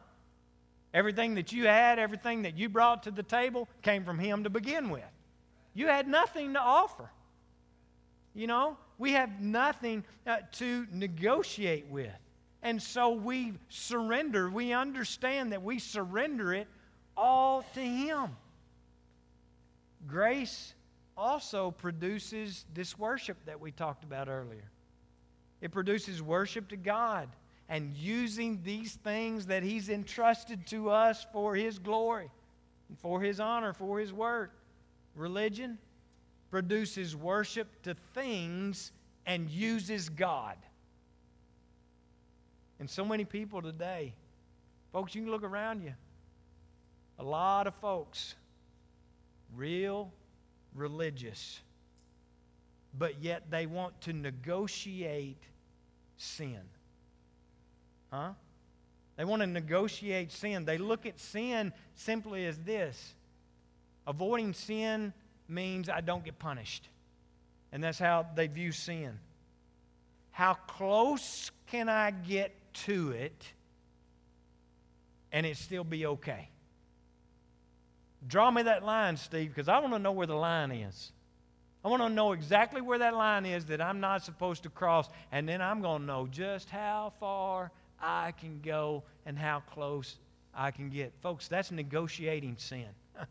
[0.93, 4.49] Everything that you had, everything that you brought to the table came from him to
[4.49, 5.03] begin with.
[5.73, 7.09] You had nothing to offer.
[8.33, 12.11] You know, we have nothing uh, to negotiate with.
[12.61, 14.49] And so we surrender.
[14.49, 16.67] We understand that we surrender it
[17.15, 18.35] all to Him.
[20.07, 20.73] Grace
[21.17, 24.69] also produces this worship that we talked about earlier.
[25.61, 27.29] It produces worship to God
[27.69, 32.29] and using these things that He's entrusted to us for His glory,
[32.89, 34.51] and for His honor, for His work.
[35.15, 35.77] Religion
[36.51, 38.91] produces worship to things
[39.25, 40.57] and uses God.
[42.79, 44.13] And so many people today,
[44.91, 45.93] folks, you can look around you.
[47.17, 48.35] A lot of folks,
[49.55, 50.11] real
[50.75, 51.61] religious,
[52.97, 55.41] but yet they want to negotiate
[56.17, 56.61] sin.
[58.11, 58.31] Huh?
[59.17, 60.65] They want to negotiate sin.
[60.65, 63.15] They look at sin simply as this
[64.07, 65.13] avoiding sin
[65.47, 66.87] means I don't get punished.
[67.71, 69.19] And that's how they view sin.
[70.31, 72.53] How close can I get
[72.85, 73.53] to it
[75.31, 76.49] and it still be okay?
[78.27, 81.11] Draw me that line, Steve, because I want to know where the line is.
[81.83, 85.07] I want to know exactly where that line is that I'm not supposed to cross,
[85.31, 90.17] and then I'm going to know just how far I can go and how close
[90.53, 91.13] I can get.
[91.21, 92.87] Folks, that's negotiating sin.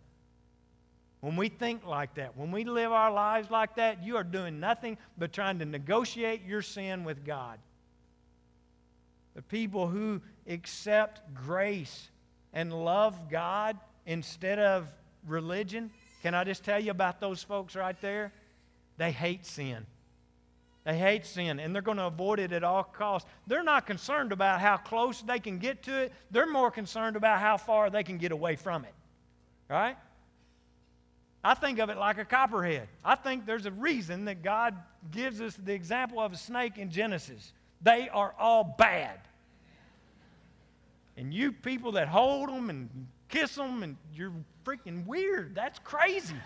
[1.20, 4.61] when we think like that, when we live our lives like that, you are doing
[4.61, 7.59] nothing but trying to negotiate your sin with God.
[9.35, 12.09] The people who accept grace
[12.52, 14.88] and love God instead of
[15.26, 15.90] religion,
[16.22, 18.32] can I just tell you about those folks right there?
[18.96, 19.86] They hate sin.
[20.84, 23.28] They hate sin and they're going to avoid it at all costs.
[23.46, 27.40] They're not concerned about how close they can get to it, they're more concerned about
[27.40, 28.94] how far they can get away from it.
[29.68, 29.96] Right?
[31.42, 32.88] I think of it like a copperhead.
[33.04, 34.74] I think there's a reason that God
[35.10, 37.52] gives us the example of a snake in Genesis.
[37.82, 39.20] They are all bad.
[41.16, 44.32] And you people that hold them and kiss them, and you're
[44.64, 45.54] freaking weird.
[45.54, 46.37] That's crazy.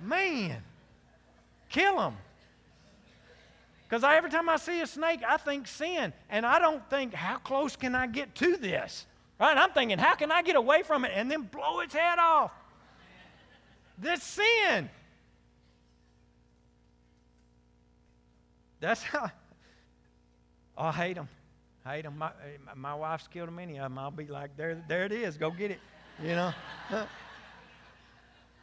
[0.00, 0.62] Man,
[1.68, 2.16] kill them.
[3.88, 6.12] Because every time I see a snake, I think sin.
[6.30, 9.06] And I don't think, how close can I get to this?
[9.38, 9.56] Right?
[9.56, 12.52] I'm thinking, how can I get away from it and then blow its head off?
[13.98, 14.88] This sin.
[18.80, 19.30] That's how.
[20.76, 21.28] Oh, I hate them.
[21.84, 22.18] I hate them.
[22.18, 23.98] My, eh, my wife's killed many of them.
[23.98, 25.36] I'll be like, there, there it is.
[25.36, 25.80] Go get it.
[26.22, 26.52] You know?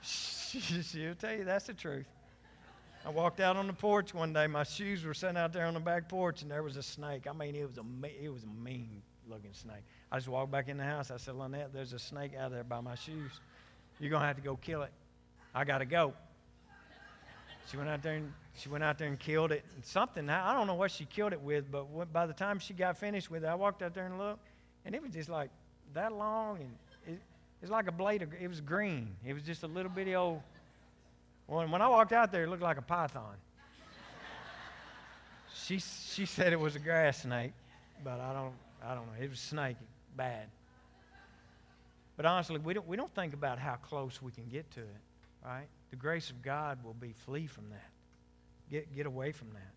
[0.02, 2.06] She'll tell you that's the truth.
[3.06, 4.48] I walked out on the porch one day.
[4.48, 7.28] My shoes were sitting out there on the back porch, and there was a snake.
[7.30, 7.84] I mean, it was a
[8.24, 9.84] it was a mean looking snake.
[10.12, 11.12] I just walked back in the house.
[11.12, 13.32] I said, Lynette, there's a snake out there by my shoes.
[14.00, 14.92] You're gonna have to go kill it.
[15.54, 16.14] I gotta go.
[17.70, 19.64] She went out there and she went out there and killed it.
[19.76, 22.74] And something I don't know what she killed it with, but by the time she
[22.74, 24.40] got finished with it, I walked out there and looked,
[24.86, 25.50] and it was just like
[25.94, 27.22] that long, and it,
[27.62, 28.30] it's like a blade of.
[28.40, 29.10] It was green.
[29.26, 30.42] It was just a little bitty old
[31.50, 33.36] when, when I walked out there, it looked like a python.
[35.54, 37.54] she, she said it was a grass snake,
[38.04, 38.54] but I don't,
[38.86, 39.24] I don't know.
[39.24, 39.80] It was snaky,
[40.16, 40.46] bad.
[42.16, 45.02] But honestly, we don't, we don't think about how close we can get to it,
[45.44, 45.66] right?
[45.90, 47.90] The grace of God will be flee from that.
[48.70, 49.74] Get, get away from that.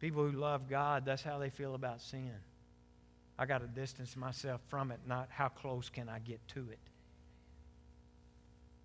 [0.00, 2.32] People who love God, that's how they feel about sin.
[3.38, 6.78] I got to distance myself from it, not how close can I get to it.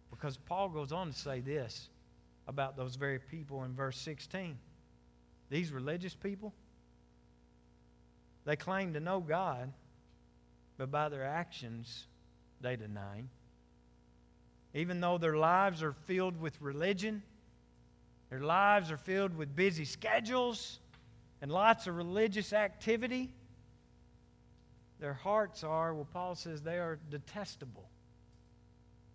[0.10, 1.90] Because Paul goes on to say this
[2.48, 4.58] about those very people in verse 16.
[5.50, 6.54] These religious people,
[8.46, 9.72] they claim to know God,
[10.78, 12.08] but by their actions,
[12.62, 13.30] they deny Him.
[14.74, 17.24] Even though their lives are filled with religion,
[18.30, 20.80] their lives are filled with busy schedules
[21.42, 23.30] and lots of religious activity,
[25.00, 27.90] their hearts are, well, Paul says, they are detestable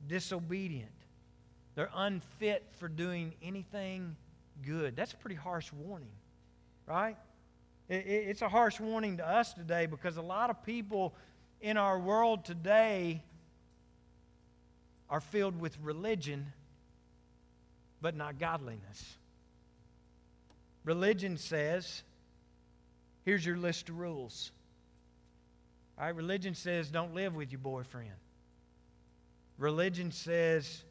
[0.06, 0.90] disobedient.
[1.74, 4.16] They're unfit for doing anything
[4.62, 4.96] good.
[4.96, 6.12] That's a pretty harsh warning,
[6.86, 7.16] right?
[7.88, 11.14] it's a harsh warning to us today because a lot of people
[11.60, 13.22] in our world today
[15.10, 16.46] are filled with religion,
[18.02, 19.16] but not godliness.
[20.84, 22.02] Religion says,
[23.24, 24.50] here's your list of rules.
[25.96, 28.10] All right, religion says don't live with your boyfriend.
[29.56, 30.82] Religion says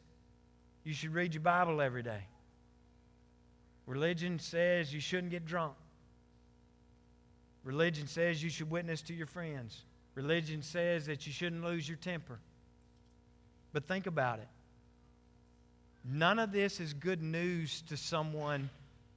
[0.84, 2.22] you should read your Bible every day.
[3.86, 5.74] Religion says you shouldn't get drunk.
[7.64, 9.82] Religion says you should witness to your friends.
[10.14, 12.38] Religion says that you shouldn't lose your temper.
[13.72, 14.48] But think about it.
[16.04, 18.70] None of this is good news to someone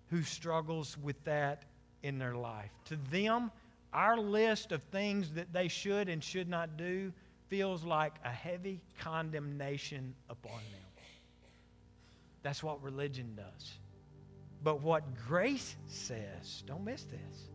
[0.10, 1.63] who struggles with that
[2.04, 2.71] in their life.
[2.86, 3.52] To them,
[3.91, 7.12] our list of things that they should and should not do
[7.48, 10.82] feels like a heavy condemnation upon them.
[12.43, 13.74] That's what religion does.
[14.63, 17.50] But what grace says, don't miss this.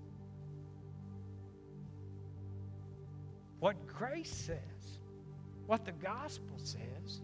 [3.61, 4.99] What grace says,
[5.67, 7.21] what the gospel says,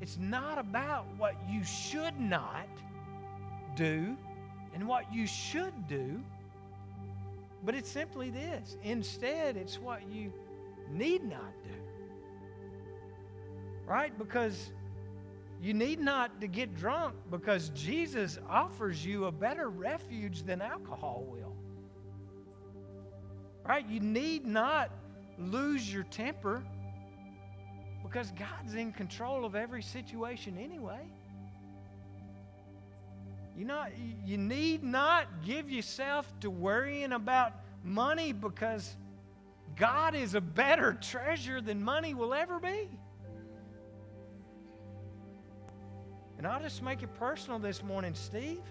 [0.00, 2.68] it's not about what you should not
[3.76, 4.16] do
[4.74, 6.20] and what you should do,
[7.64, 8.76] but it's simply this.
[8.82, 10.32] Instead, it's what you
[10.90, 11.70] need not do.
[13.86, 14.16] Right?
[14.18, 14.70] Because
[15.62, 21.24] you need not to get drunk because Jesus offers you a better refuge than alcohol
[21.26, 21.56] will.
[23.64, 23.88] Right?
[23.88, 24.90] You need not
[25.38, 26.62] lose your temper
[28.08, 31.00] because God's in control of every situation anyway.
[33.56, 33.90] You not
[34.24, 37.52] you need not give yourself to worrying about
[37.82, 38.96] money because
[39.76, 42.88] God is a better treasure than money will ever be.
[46.38, 48.62] And I'll just make it personal this morning, Steve.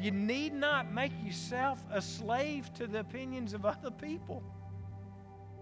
[0.00, 4.42] You need not make yourself a slave to the opinions of other people.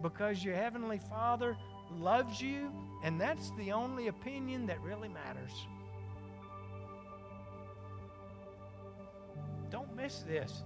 [0.02, 1.56] because your Heavenly Father
[1.96, 2.72] loves you,
[3.02, 5.52] and that's the only opinion that really matters.
[9.70, 10.62] Don't miss this.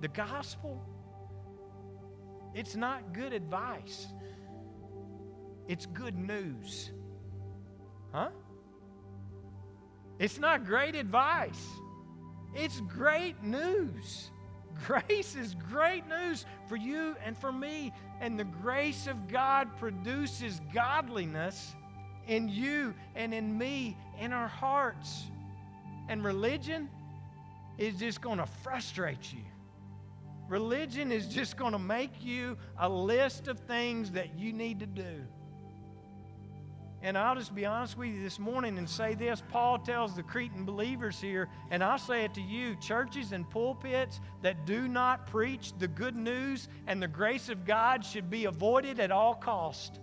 [0.00, 0.82] The gospel,
[2.54, 4.06] it's not good advice,
[5.68, 6.90] it's good news.
[8.12, 8.28] Huh?
[10.18, 11.66] It's not great advice,
[12.54, 14.30] it's great news.
[14.86, 17.92] Grace is great news for you and for me.
[18.20, 21.74] And the grace of God produces godliness
[22.26, 25.24] in you and in me, in our hearts.
[26.08, 26.88] And religion
[27.78, 29.44] is just going to frustrate you.
[30.48, 34.86] Religion is just going to make you a list of things that you need to
[34.86, 35.22] do.
[37.04, 39.42] And I'll just be honest with you this morning and say this.
[39.50, 44.20] Paul tells the Cretan believers here, and I'll say it to you churches and pulpits
[44.40, 49.00] that do not preach the good news and the grace of God should be avoided
[49.00, 50.00] at all cost.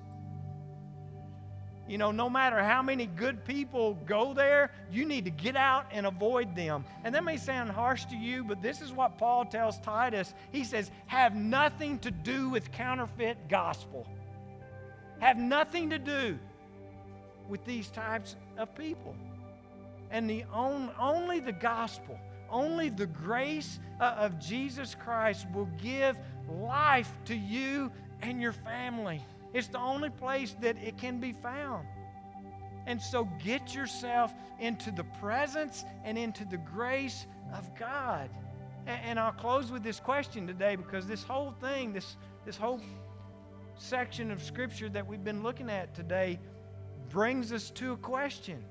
[1.88, 5.88] You know, no matter how many good people go there, you need to get out
[5.92, 6.86] and avoid them.
[7.04, 10.36] And that may sound harsh to you, but this is what Paul tells Titus.
[10.52, 14.08] He says, have nothing to do with counterfeit gospel.
[15.20, 16.38] Have nothing to do
[17.52, 19.14] with these types of people.
[20.10, 22.18] And the on, only the gospel,
[22.50, 26.18] only the grace uh, of Jesus Christ will give
[26.50, 27.92] life to you
[28.22, 29.22] and your family.
[29.54, 31.86] It's the only place that it can be found.
[32.88, 38.30] And so get yourself into the presence and into the grace of God.
[38.88, 42.82] And, and I'll close with this question today because this whole thing, this, this whole
[43.78, 46.40] section of Scripture that we've been looking at today,
[47.12, 48.64] brings us to a question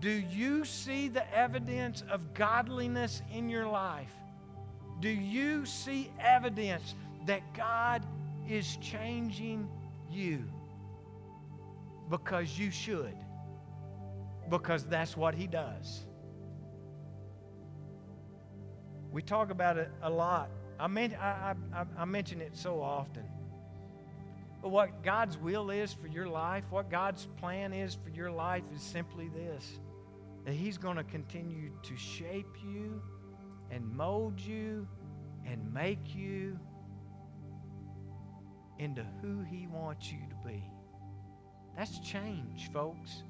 [0.00, 4.12] Do you see the evidence of godliness in your life?
[5.00, 6.94] Do you see evidence
[7.26, 8.04] that God
[8.48, 9.68] is changing
[10.10, 10.44] you?
[12.10, 13.14] Because you should.
[14.48, 16.06] Because that's what He does.
[19.10, 20.50] We talk about it a lot.
[20.78, 23.24] I, mean, I, I, I mention it so often.
[24.60, 28.64] But what God's will is for your life, what God's plan is for your life
[28.74, 29.78] is simply this
[30.44, 33.02] that He's going to continue to shape you
[33.70, 34.88] and mold you
[35.44, 36.58] and make you
[38.78, 40.62] into who He wants you to be.
[41.76, 43.22] That's change, folks.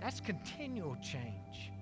[0.00, 1.72] That's continual change.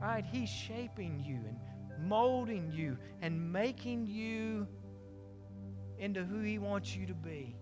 [0.00, 0.24] Right?
[0.24, 4.66] He's shaping you and molding you and making you
[5.98, 7.56] into who He wants you to be.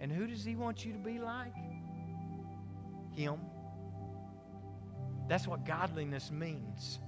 [0.00, 1.54] And who does He want you to be like?
[3.14, 3.36] Him.
[5.28, 7.00] That's what godliness means.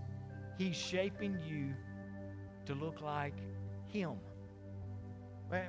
[0.57, 1.74] He's shaping you
[2.66, 3.34] to look like
[3.86, 4.14] Him.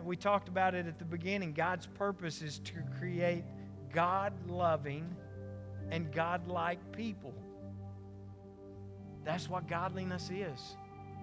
[0.03, 1.53] We talked about it at the beginning.
[1.53, 3.43] God's purpose is to create
[3.93, 5.15] God loving
[5.91, 7.33] and God like people.
[9.23, 10.75] That's what godliness is.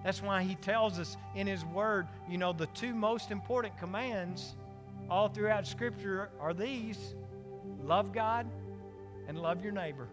[0.03, 4.55] That's why He tells us in His Word, you know, the two most important commands
[5.09, 7.15] all throughout Scripture are these
[7.83, 8.47] love God
[9.27, 10.07] and love your neighbor.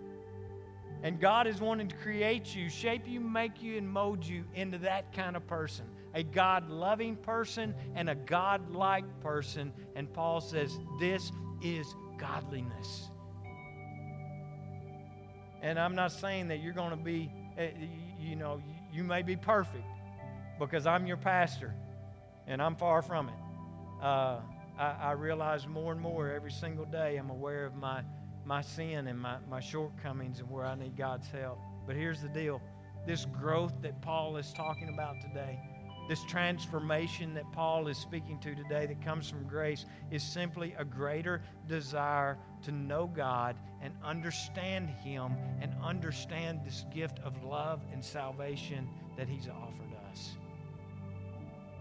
[1.03, 4.78] And God is wanting to create you, shape you, make you, and mold you into
[4.78, 5.84] that kind of person
[6.14, 9.72] a God loving person and a God like person.
[9.97, 11.32] And Paul says, This
[11.62, 11.86] is
[12.18, 13.11] godliness.
[15.61, 17.70] And I'm not saying that you're going to be, eh,
[18.20, 19.84] you know, you may be perfect
[20.59, 21.74] because I'm your pastor
[22.47, 23.34] and I'm far from it.
[24.03, 24.40] Uh,
[24.78, 28.02] I, I realize more and more every single day I'm aware of my,
[28.44, 31.58] my sin and my, my shortcomings and where I need God's help.
[31.86, 32.60] But here's the deal
[33.06, 35.60] this growth that Paul is talking about today,
[36.08, 40.84] this transformation that Paul is speaking to today that comes from grace, is simply a
[40.84, 48.02] greater desire to know God and understand Him and understand this gift of love and
[48.02, 50.36] salvation that He's offered us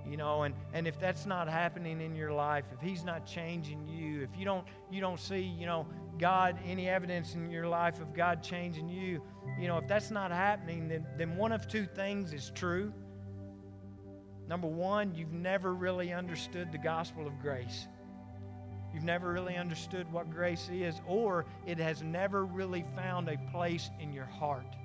[0.08, 3.88] you know and and if that's not happening in your life if he's not changing
[3.88, 5.88] you if you don't you don't see you know
[6.20, 9.22] god any evidence in your life of god changing you
[9.60, 12.93] you know if that's not happening then then one of two things is true.
[14.47, 17.88] Number one you've never really understood the gospel of grace.
[18.93, 23.89] You've never really understood what grace is or it has never really found a place
[23.99, 24.76] in your heart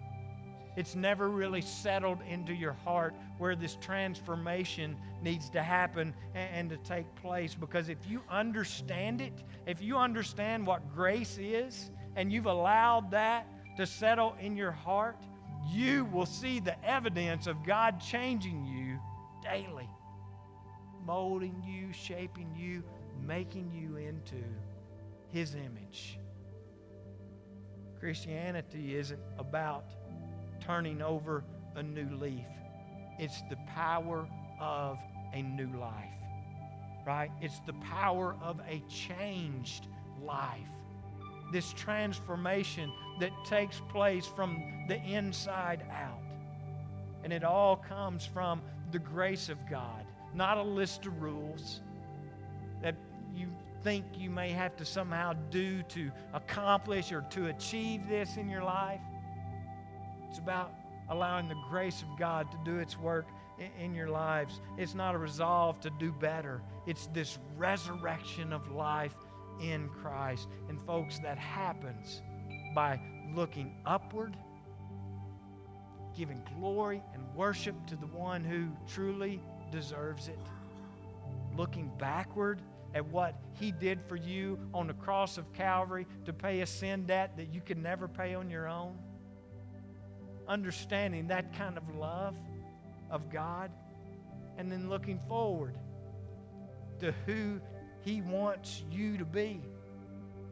[0.78, 6.70] it's never really settled into your heart where this transformation needs to happen and, and
[6.70, 7.52] to take place.
[7.52, 13.48] Because if you understand it, if you understand what grace is, and you've allowed that
[13.76, 15.16] to settle in your heart,
[15.68, 19.00] you will see the evidence of God changing you
[19.42, 19.88] daily.
[21.04, 22.84] molding you, shaping you,
[23.26, 24.44] making you into
[25.28, 26.18] His image.
[27.98, 29.86] Christianity isn't about
[30.68, 31.44] turning over
[31.76, 32.44] a new leaf,
[33.18, 34.28] it's the power
[34.60, 34.98] of
[35.32, 36.12] a new life,
[37.06, 37.30] right?
[37.40, 39.86] It's the power of a changed
[40.22, 40.68] life.
[41.54, 46.20] This transformation that takes place from the inside out.
[47.24, 48.60] And it all comes from
[48.92, 50.04] the grace of God,
[50.34, 51.80] not a list of rules
[52.82, 52.94] that
[53.34, 53.48] you
[53.82, 58.62] think you may have to somehow do to accomplish or to achieve this in your
[58.62, 59.00] life.
[60.28, 60.72] It's about
[61.08, 63.26] allowing the grace of God to do its work
[63.78, 64.60] in your lives.
[64.76, 69.14] It's not a resolve to do better, it's this resurrection of life
[69.60, 70.48] in Christ.
[70.68, 72.22] And, folks, that happens
[72.74, 73.00] by
[73.34, 74.36] looking upward,
[76.16, 80.38] giving glory and worship to the one who truly deserves it,
[81.56, 82.62] looking backward
[82.94, 87.04] at what he did for you on the cross of Calvary to pay a sin
[87.04, 88.96] debt that you could never pay on your own.
[90.48, 92.34] Understanding that kind of love
[93.10, 93.70] of God,
[94.56, 95.76] and then looking forward
[97.00, 97.60] to who
[98.00, 99.60] he wants you to be.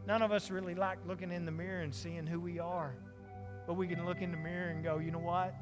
[0.07, 2.94] None of us really like looking in the mirror and seeing who we are.
[3.66, 5.55] But we can look in the mirror and go, you know what?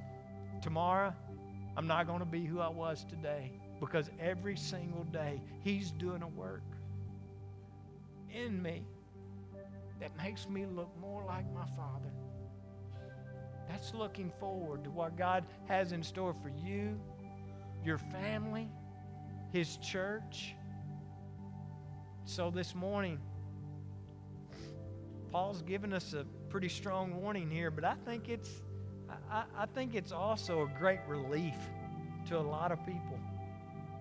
[0.60, 1.14] Tomorrow,
[1.76, 6.22] I'm not going to be who I was today because every single day He's doing
[6.22, 6.62] a work
[8.30, 8.84] in me
[10.00, 12.10] that makes me look more like my Father.
[13.68, 17.00] That's looking forward to what God has in store for you,
[17.84, 18.68] your family,
[19.52, 20.54] His church.
[22.24, 23.18] So this morning,
[25.30, 28.62] Paul's given us a pretty strong warning here, but I think it's
[29.30, 31.56] I, I think it's also a great relief
[32.28, 33.18] to a lot of people.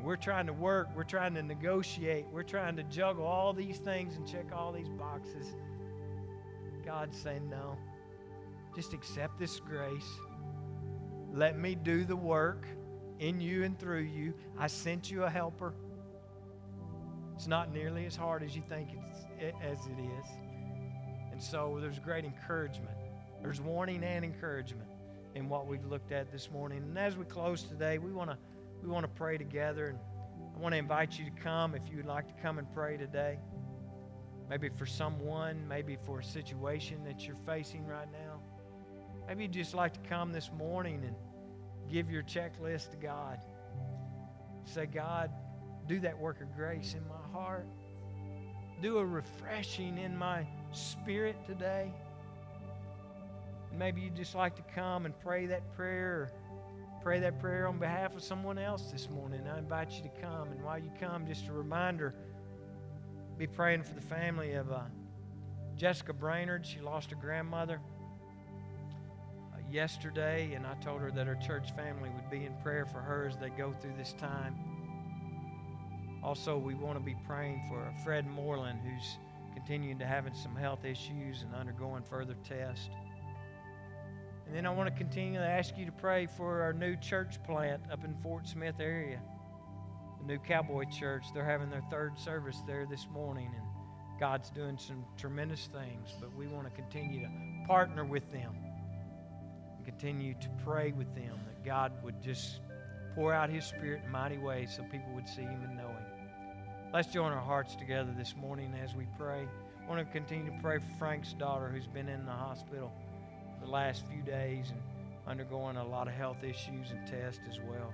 [0.01, 4.16] We're trying to work, we're trying to negotiate, we're trying to juggle all these things
[4.16, 5.55] and check all these boxes.
[6.86, 7.78] God's saying, No,
[8.76, 10.09] just accept this grace.
[11.32, 12.67] Let me do the work
[13.19, 14.34] in you and through you.
[14.57, 15.74] I sent you a helper.
[17.36, 20.26] It's not nearly as hard as you think it's, as it is.
[21.32, 22.95] And so there's great encouragement.
[23.41, 24.89] There's warning and encouragement
[25.36, 26.80] in what we've looked at this morning.
[26.80, 28.38] And as we close today, we want to
[28.82, 29.97] we want to pray together and
[30.55, 32.97] I want to invite you to come if you would like to come and pray
[32.97, 33.39] today.
[34.49, 38.32] Maybe for someone, maybe for a situation that you're facing right now.
[39.34, 41.15] Maybe you'd just like to come this morning and
[41.91, 43.39] give your checklist to God.
[44.63, 45.31] Say, God,
[45.88, 47.65] do that work of grace in my heart.
[48.84, 51.91] Do a refreshing in my spirit today.
[53.75, 56.31] maybe you'd just like to come and pray that prayer
[57.01, 59.47] pray that prayer on behalf of someone else this morning.
[59.47, 60.51] I invite you to come.
[60.51, 62.13] And while you come, just a reminder
[63.39, 64.81] be praying for the family of uh,
[65.75, 66.67] Jessica Brainerd.
[66.67, 67.81] She lost her grandmother
[69.74, 73.28] yesterday, and I told her that her church family would be in prayer for her
[73.28, 74.55] as they go through this time.
[76.24, 79.17] Also, we want to be praying for Fred Moreland, who's
[79.55, 82.89] continuing to having some health issues and undergoing further tests.
[84.45, 87.41] And then I want to continue to ask you to pray for our new church
[87.43, 89.19] plant up in Fort Smith area.
[90.21, 91.26] The new Cowboy Church.
[91.34, 96.09] They're having their third service there this morning, and God's doing some tremendous things.
[96.19, 98.55] But we want to continue to partner with them
[99.86, 102.59] continue to pray with them that God would just
[103.15, 106.03] pour out His Spirit in mighty ways so people would see Him and know Him.
[106.93, 109.47] Let's join our hearts together this morning as we pray.
[109.84, 112.91] I want to continue to pray for Frank's daughter who's been in the hospital
[113.61, 114.81] the last few days and
[115.27, 117.93] undergoing a lot of health issues and tests as well.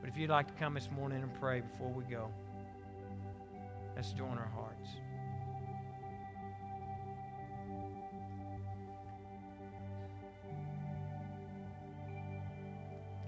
[0.00, 2.28] But if you'd like to come this morning and pray before we go,
[3.94, 4.88] let's join our hearts.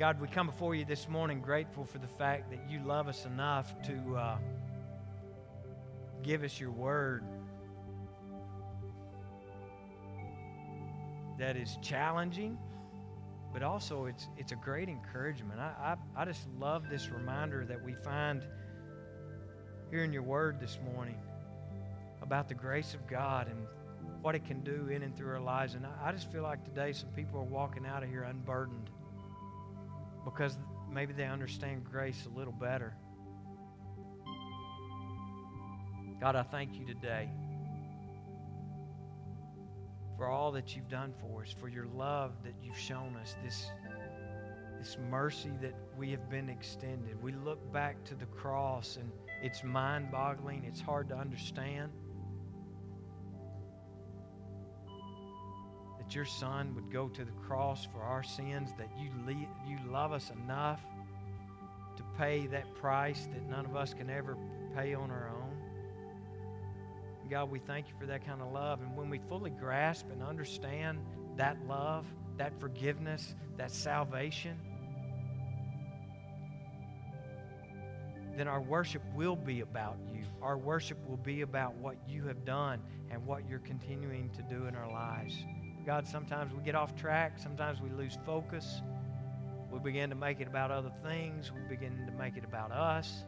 [0.05, 3.25] God, we come before you this morning grateful for the fact that you love us
[3.25, 4.37] enough to uh,
[6.23, 7.25] give us your word
[11.39, 12.59] that is challenging,
[13.51, 15.59] but also it's, it's a great encouragement.
[15.59, 18.45] I, I, I just love this reminder that we find
[19.91, 21.17] here in your word this morning
[22.21, 23.67] about the grace of God and
[24.21, 25.77] what it can do in and through our lives.
[25.77, 28.91] And I, I just feel like today some people are walking out of here unburdened
[30.25, 30.59] because
[30.91, 32.97] maybe they understand grace a little better.
[36.21, 37.29] God, I thank you today
[40.17, 43.67] for all that you've done for us, for your love that you've shown us, this,
[44.79, 47.21] this mercy that we have been extended.
[47.23, 49.11] We look back to the cross and
[49.43, 51.91] it's mind boggling, it's hard to understand.
[56.15, 60.13] Your son would go to the cross for our sins, that you, le- you love
[60.13, 60.81] us enough
[61.97, 64.37] to pay that price that none of us can ever
[64.77, 65.45] pay on our own.
[67.31, 68.81] God, we thank you for that kind of love.
[68.81, 70.99] And when we fully grasp and understand
[71.37, 72.07] that love,
[72.37, 74.57] that forgiveness, that salvation,
[78.37, 80.23] then our worship will be about you.
[80.43, 84.67] Our worship will be about what you have done and what you're continuing to do
[84.67, 85.35] in our lives.
[85.85, 88.81] God, sometimes we get off track, sometimes we lose focus.
[89.71, 93.25] We begin to make it about other things, we begin to make it about us.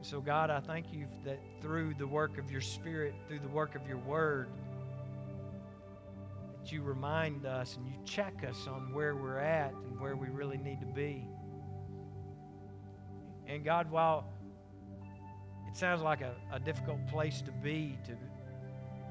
[0.00, 3.74] So, God, I thank you that through the work of your Spirit, through the work
[3.74, 4.48] of your Word,
[6.60, 10.28] that you remind us and you check us on where we're at and where we
[10.28, 11.26] really need to be.
[13.48, 14.24] And God, while
[15.66, 18.16] it sounds like a, a difficult place to be, to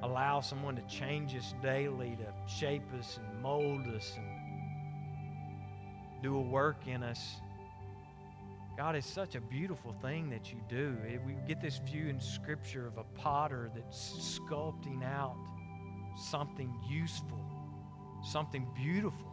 [0.03, 4.37] allow someone to change us daily, to shape us and mold us and
[6.21, 7.35] do a work in us.
[8.77, 10.95] God, it's such a beautiful thing that you do.
[11.07, 15.35] Eh, we get this view in Scripture of a potter that's sculpting out
[16.15, 17.39] something useful,
[18.23, 19.31] something beautiful.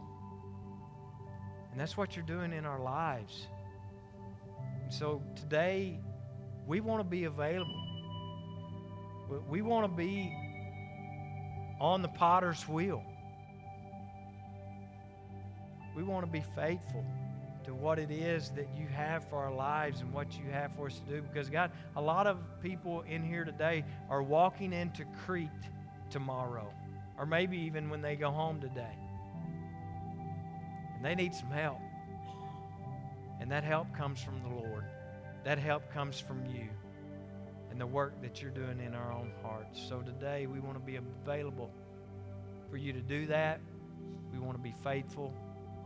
[1.71, 3.47] And that's what you're doing in our lives.
[4.81, 5.99] And so today,
[6.65, 7.81] we want to be available.
[9.49, 10.35] We want to be
[11.85, 13.03] on the potter's wheel.
[15.95, 17.05] We want to be faithful
[17.63, 20.87] to what it is that you have for our lives and what you have for
[20.87, 21.21] us to do.
[21.21, 25.49] Because, God, a lot of people in here today are walking into Crete
[26.09, 26.73] tomorrow,
[27.19, 28.97] or maybe even when they go home today.
[30.95, 31.79] And they need some help.
[33.39, 34.85] And that help comes from the Lord,
[35.43, 36.67] that help comes from you
[37.75, 39.83] and the work that you're doing in our own hearts.
[39.89, 41.69] So today we want to be available
[42.71, 43.59] for you to do that.
[44.31, 45.33] We want to be faithful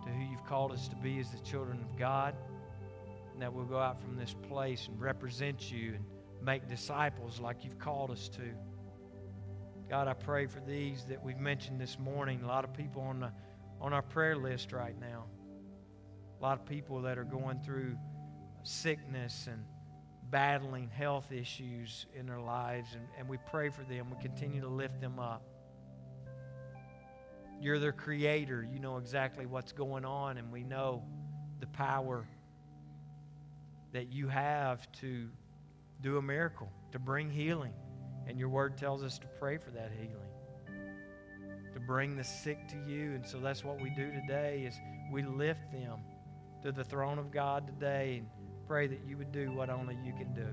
[0.06, 2.36] to who you've called us to be as the children of God.
[3.34, 6.06] And that we'll go out from this place and represent you and
[6.44, 8.54] make disciples like you've called us to.
[9.90, 12.44] God, I pray for these that we've mentioned this morning.
[12.44, 13.32] A lot of people on, the,
[13.82, 15.26] on our prayer list right now.
[16.40, 17.98] A lot of people that are going through
[18.62, 19.64] sickness and
[20.32, 22.90] battling health issues in their lives.
[22.94, 24.10] And, and we pray for them.
[24.10, 25.44] We continue to lift them up.
[27.62, 28.66] You're their creator.
[28.72, 31.04] You know exactly what's going on, and we know
[31.60, 32.26] the power
[33.92, 35.28] that you have to
[36.02, 37.74] do a miracle, to bring healing.
[38.28, 40.14] And your word tells us to pray for that healing,
[41.74, 43.14] to bring the sick to you.
[43.16, 44.76] And so that's what we do today is
[45.12, 46.00] we lift them
[46.62, 48.28] to the throne of God today and
[48.70, 50.46] pray that you would do what only you can do.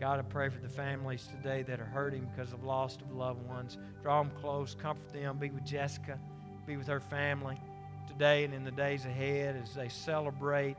[0.00, 3.46] God, I pray for the families today that are hurting because of loss of loved
[3.46, 3.76] ones.
[4.02, 6.18] Draw them close, comfort them, be with Jessica,
[6.66, 7.60] be with her family
[8.08, 10.78] today and in the days ahead as they celebrate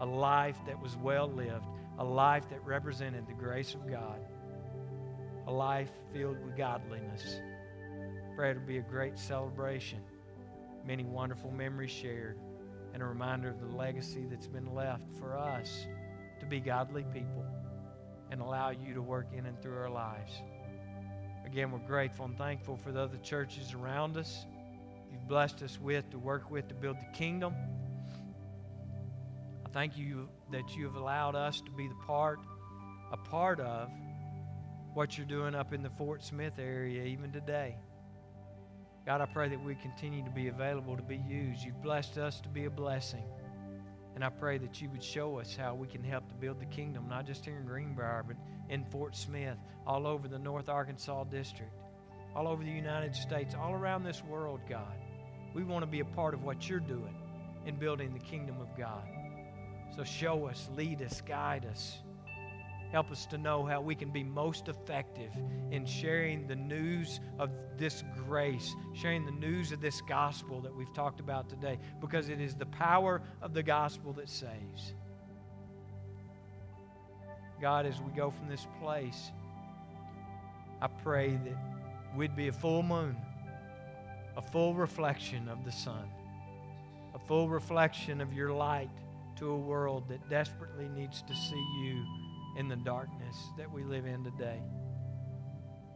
[0.00, 1.66] a life that was well lived,
[1.98, 4.18] a life that represented the grace of God,
[5.46, 7.38] a life filled with godliness.
[8.34, 10.00] Pray it'll be a great celebration,
[10.86, 12.38] many wonderful memories shared,
[12.96, 15.86] and a reminder of the legacy that's been left for us
[16.40, 17.44] to be godly people
[18.30, 20.32] and allow you to work in and through our lives.
[21.44, 24.46] Again, we're grateful and thankful for the other churches around us
[25.12, 27.54] you've blessed us with to work with to build the kingdom.
[29.66, 32.38] I thank you that you have allowed us to be the part,
[33.12, 33.90] a part of
[34.94, 37.76] what you're doing up in the Fort Smith area even today.
[39.06, 41.62] God, I pray that we continue to be available to be used.
[41.62, 43.22] You've blessed us to be a blessing.
[44.16, 46.66] And I pray that you would show us how we can help to build the
[46.66, 48.36] kingdom, not just here in Greenbrier, but
[48.68, 51.70] in Fort Smith, all over the North Arkansas District,
[52.34, 54.96] all over the United States, all around this world, God.
[55.54, 57.14] We want to be a part of what you're doing
[57.64, 59.06] in building the kingdom of God.
[59.94, 61.98] So show us, lead us, guide us.
[62.96, 65.30] Help us to know how we can be most effective
[65.70, 70.94] in sharing the news of this grace, sharing the news of this gospel that we've
[70.94, 74.94] talked about today, because it is the power of the gospel that saves.
[77.60, 79.30] God, as we go from this place,
[80.80, 81.58] I pray that
[82.16, 83.14] we'd be a full moon,
[84.38, 86.08] a full reflection of the sun,
[87.14, 88.88] a full reflection of your light
[89.36, 92.02] to a world that desperately needs to see you
[92.56, 94.60] in the darkness that we live in today.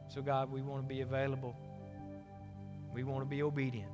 [0.08, 1.56] So, God, we want to be available.
[2.92, 3.90] We want to be obedient.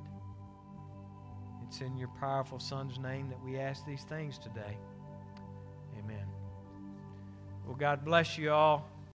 [1.67, 4.77] It's in your powerful Son's name that we ask these things today.
[5.99, 6.25] Amen.
[7.65, 8.89] Well, God bless you all.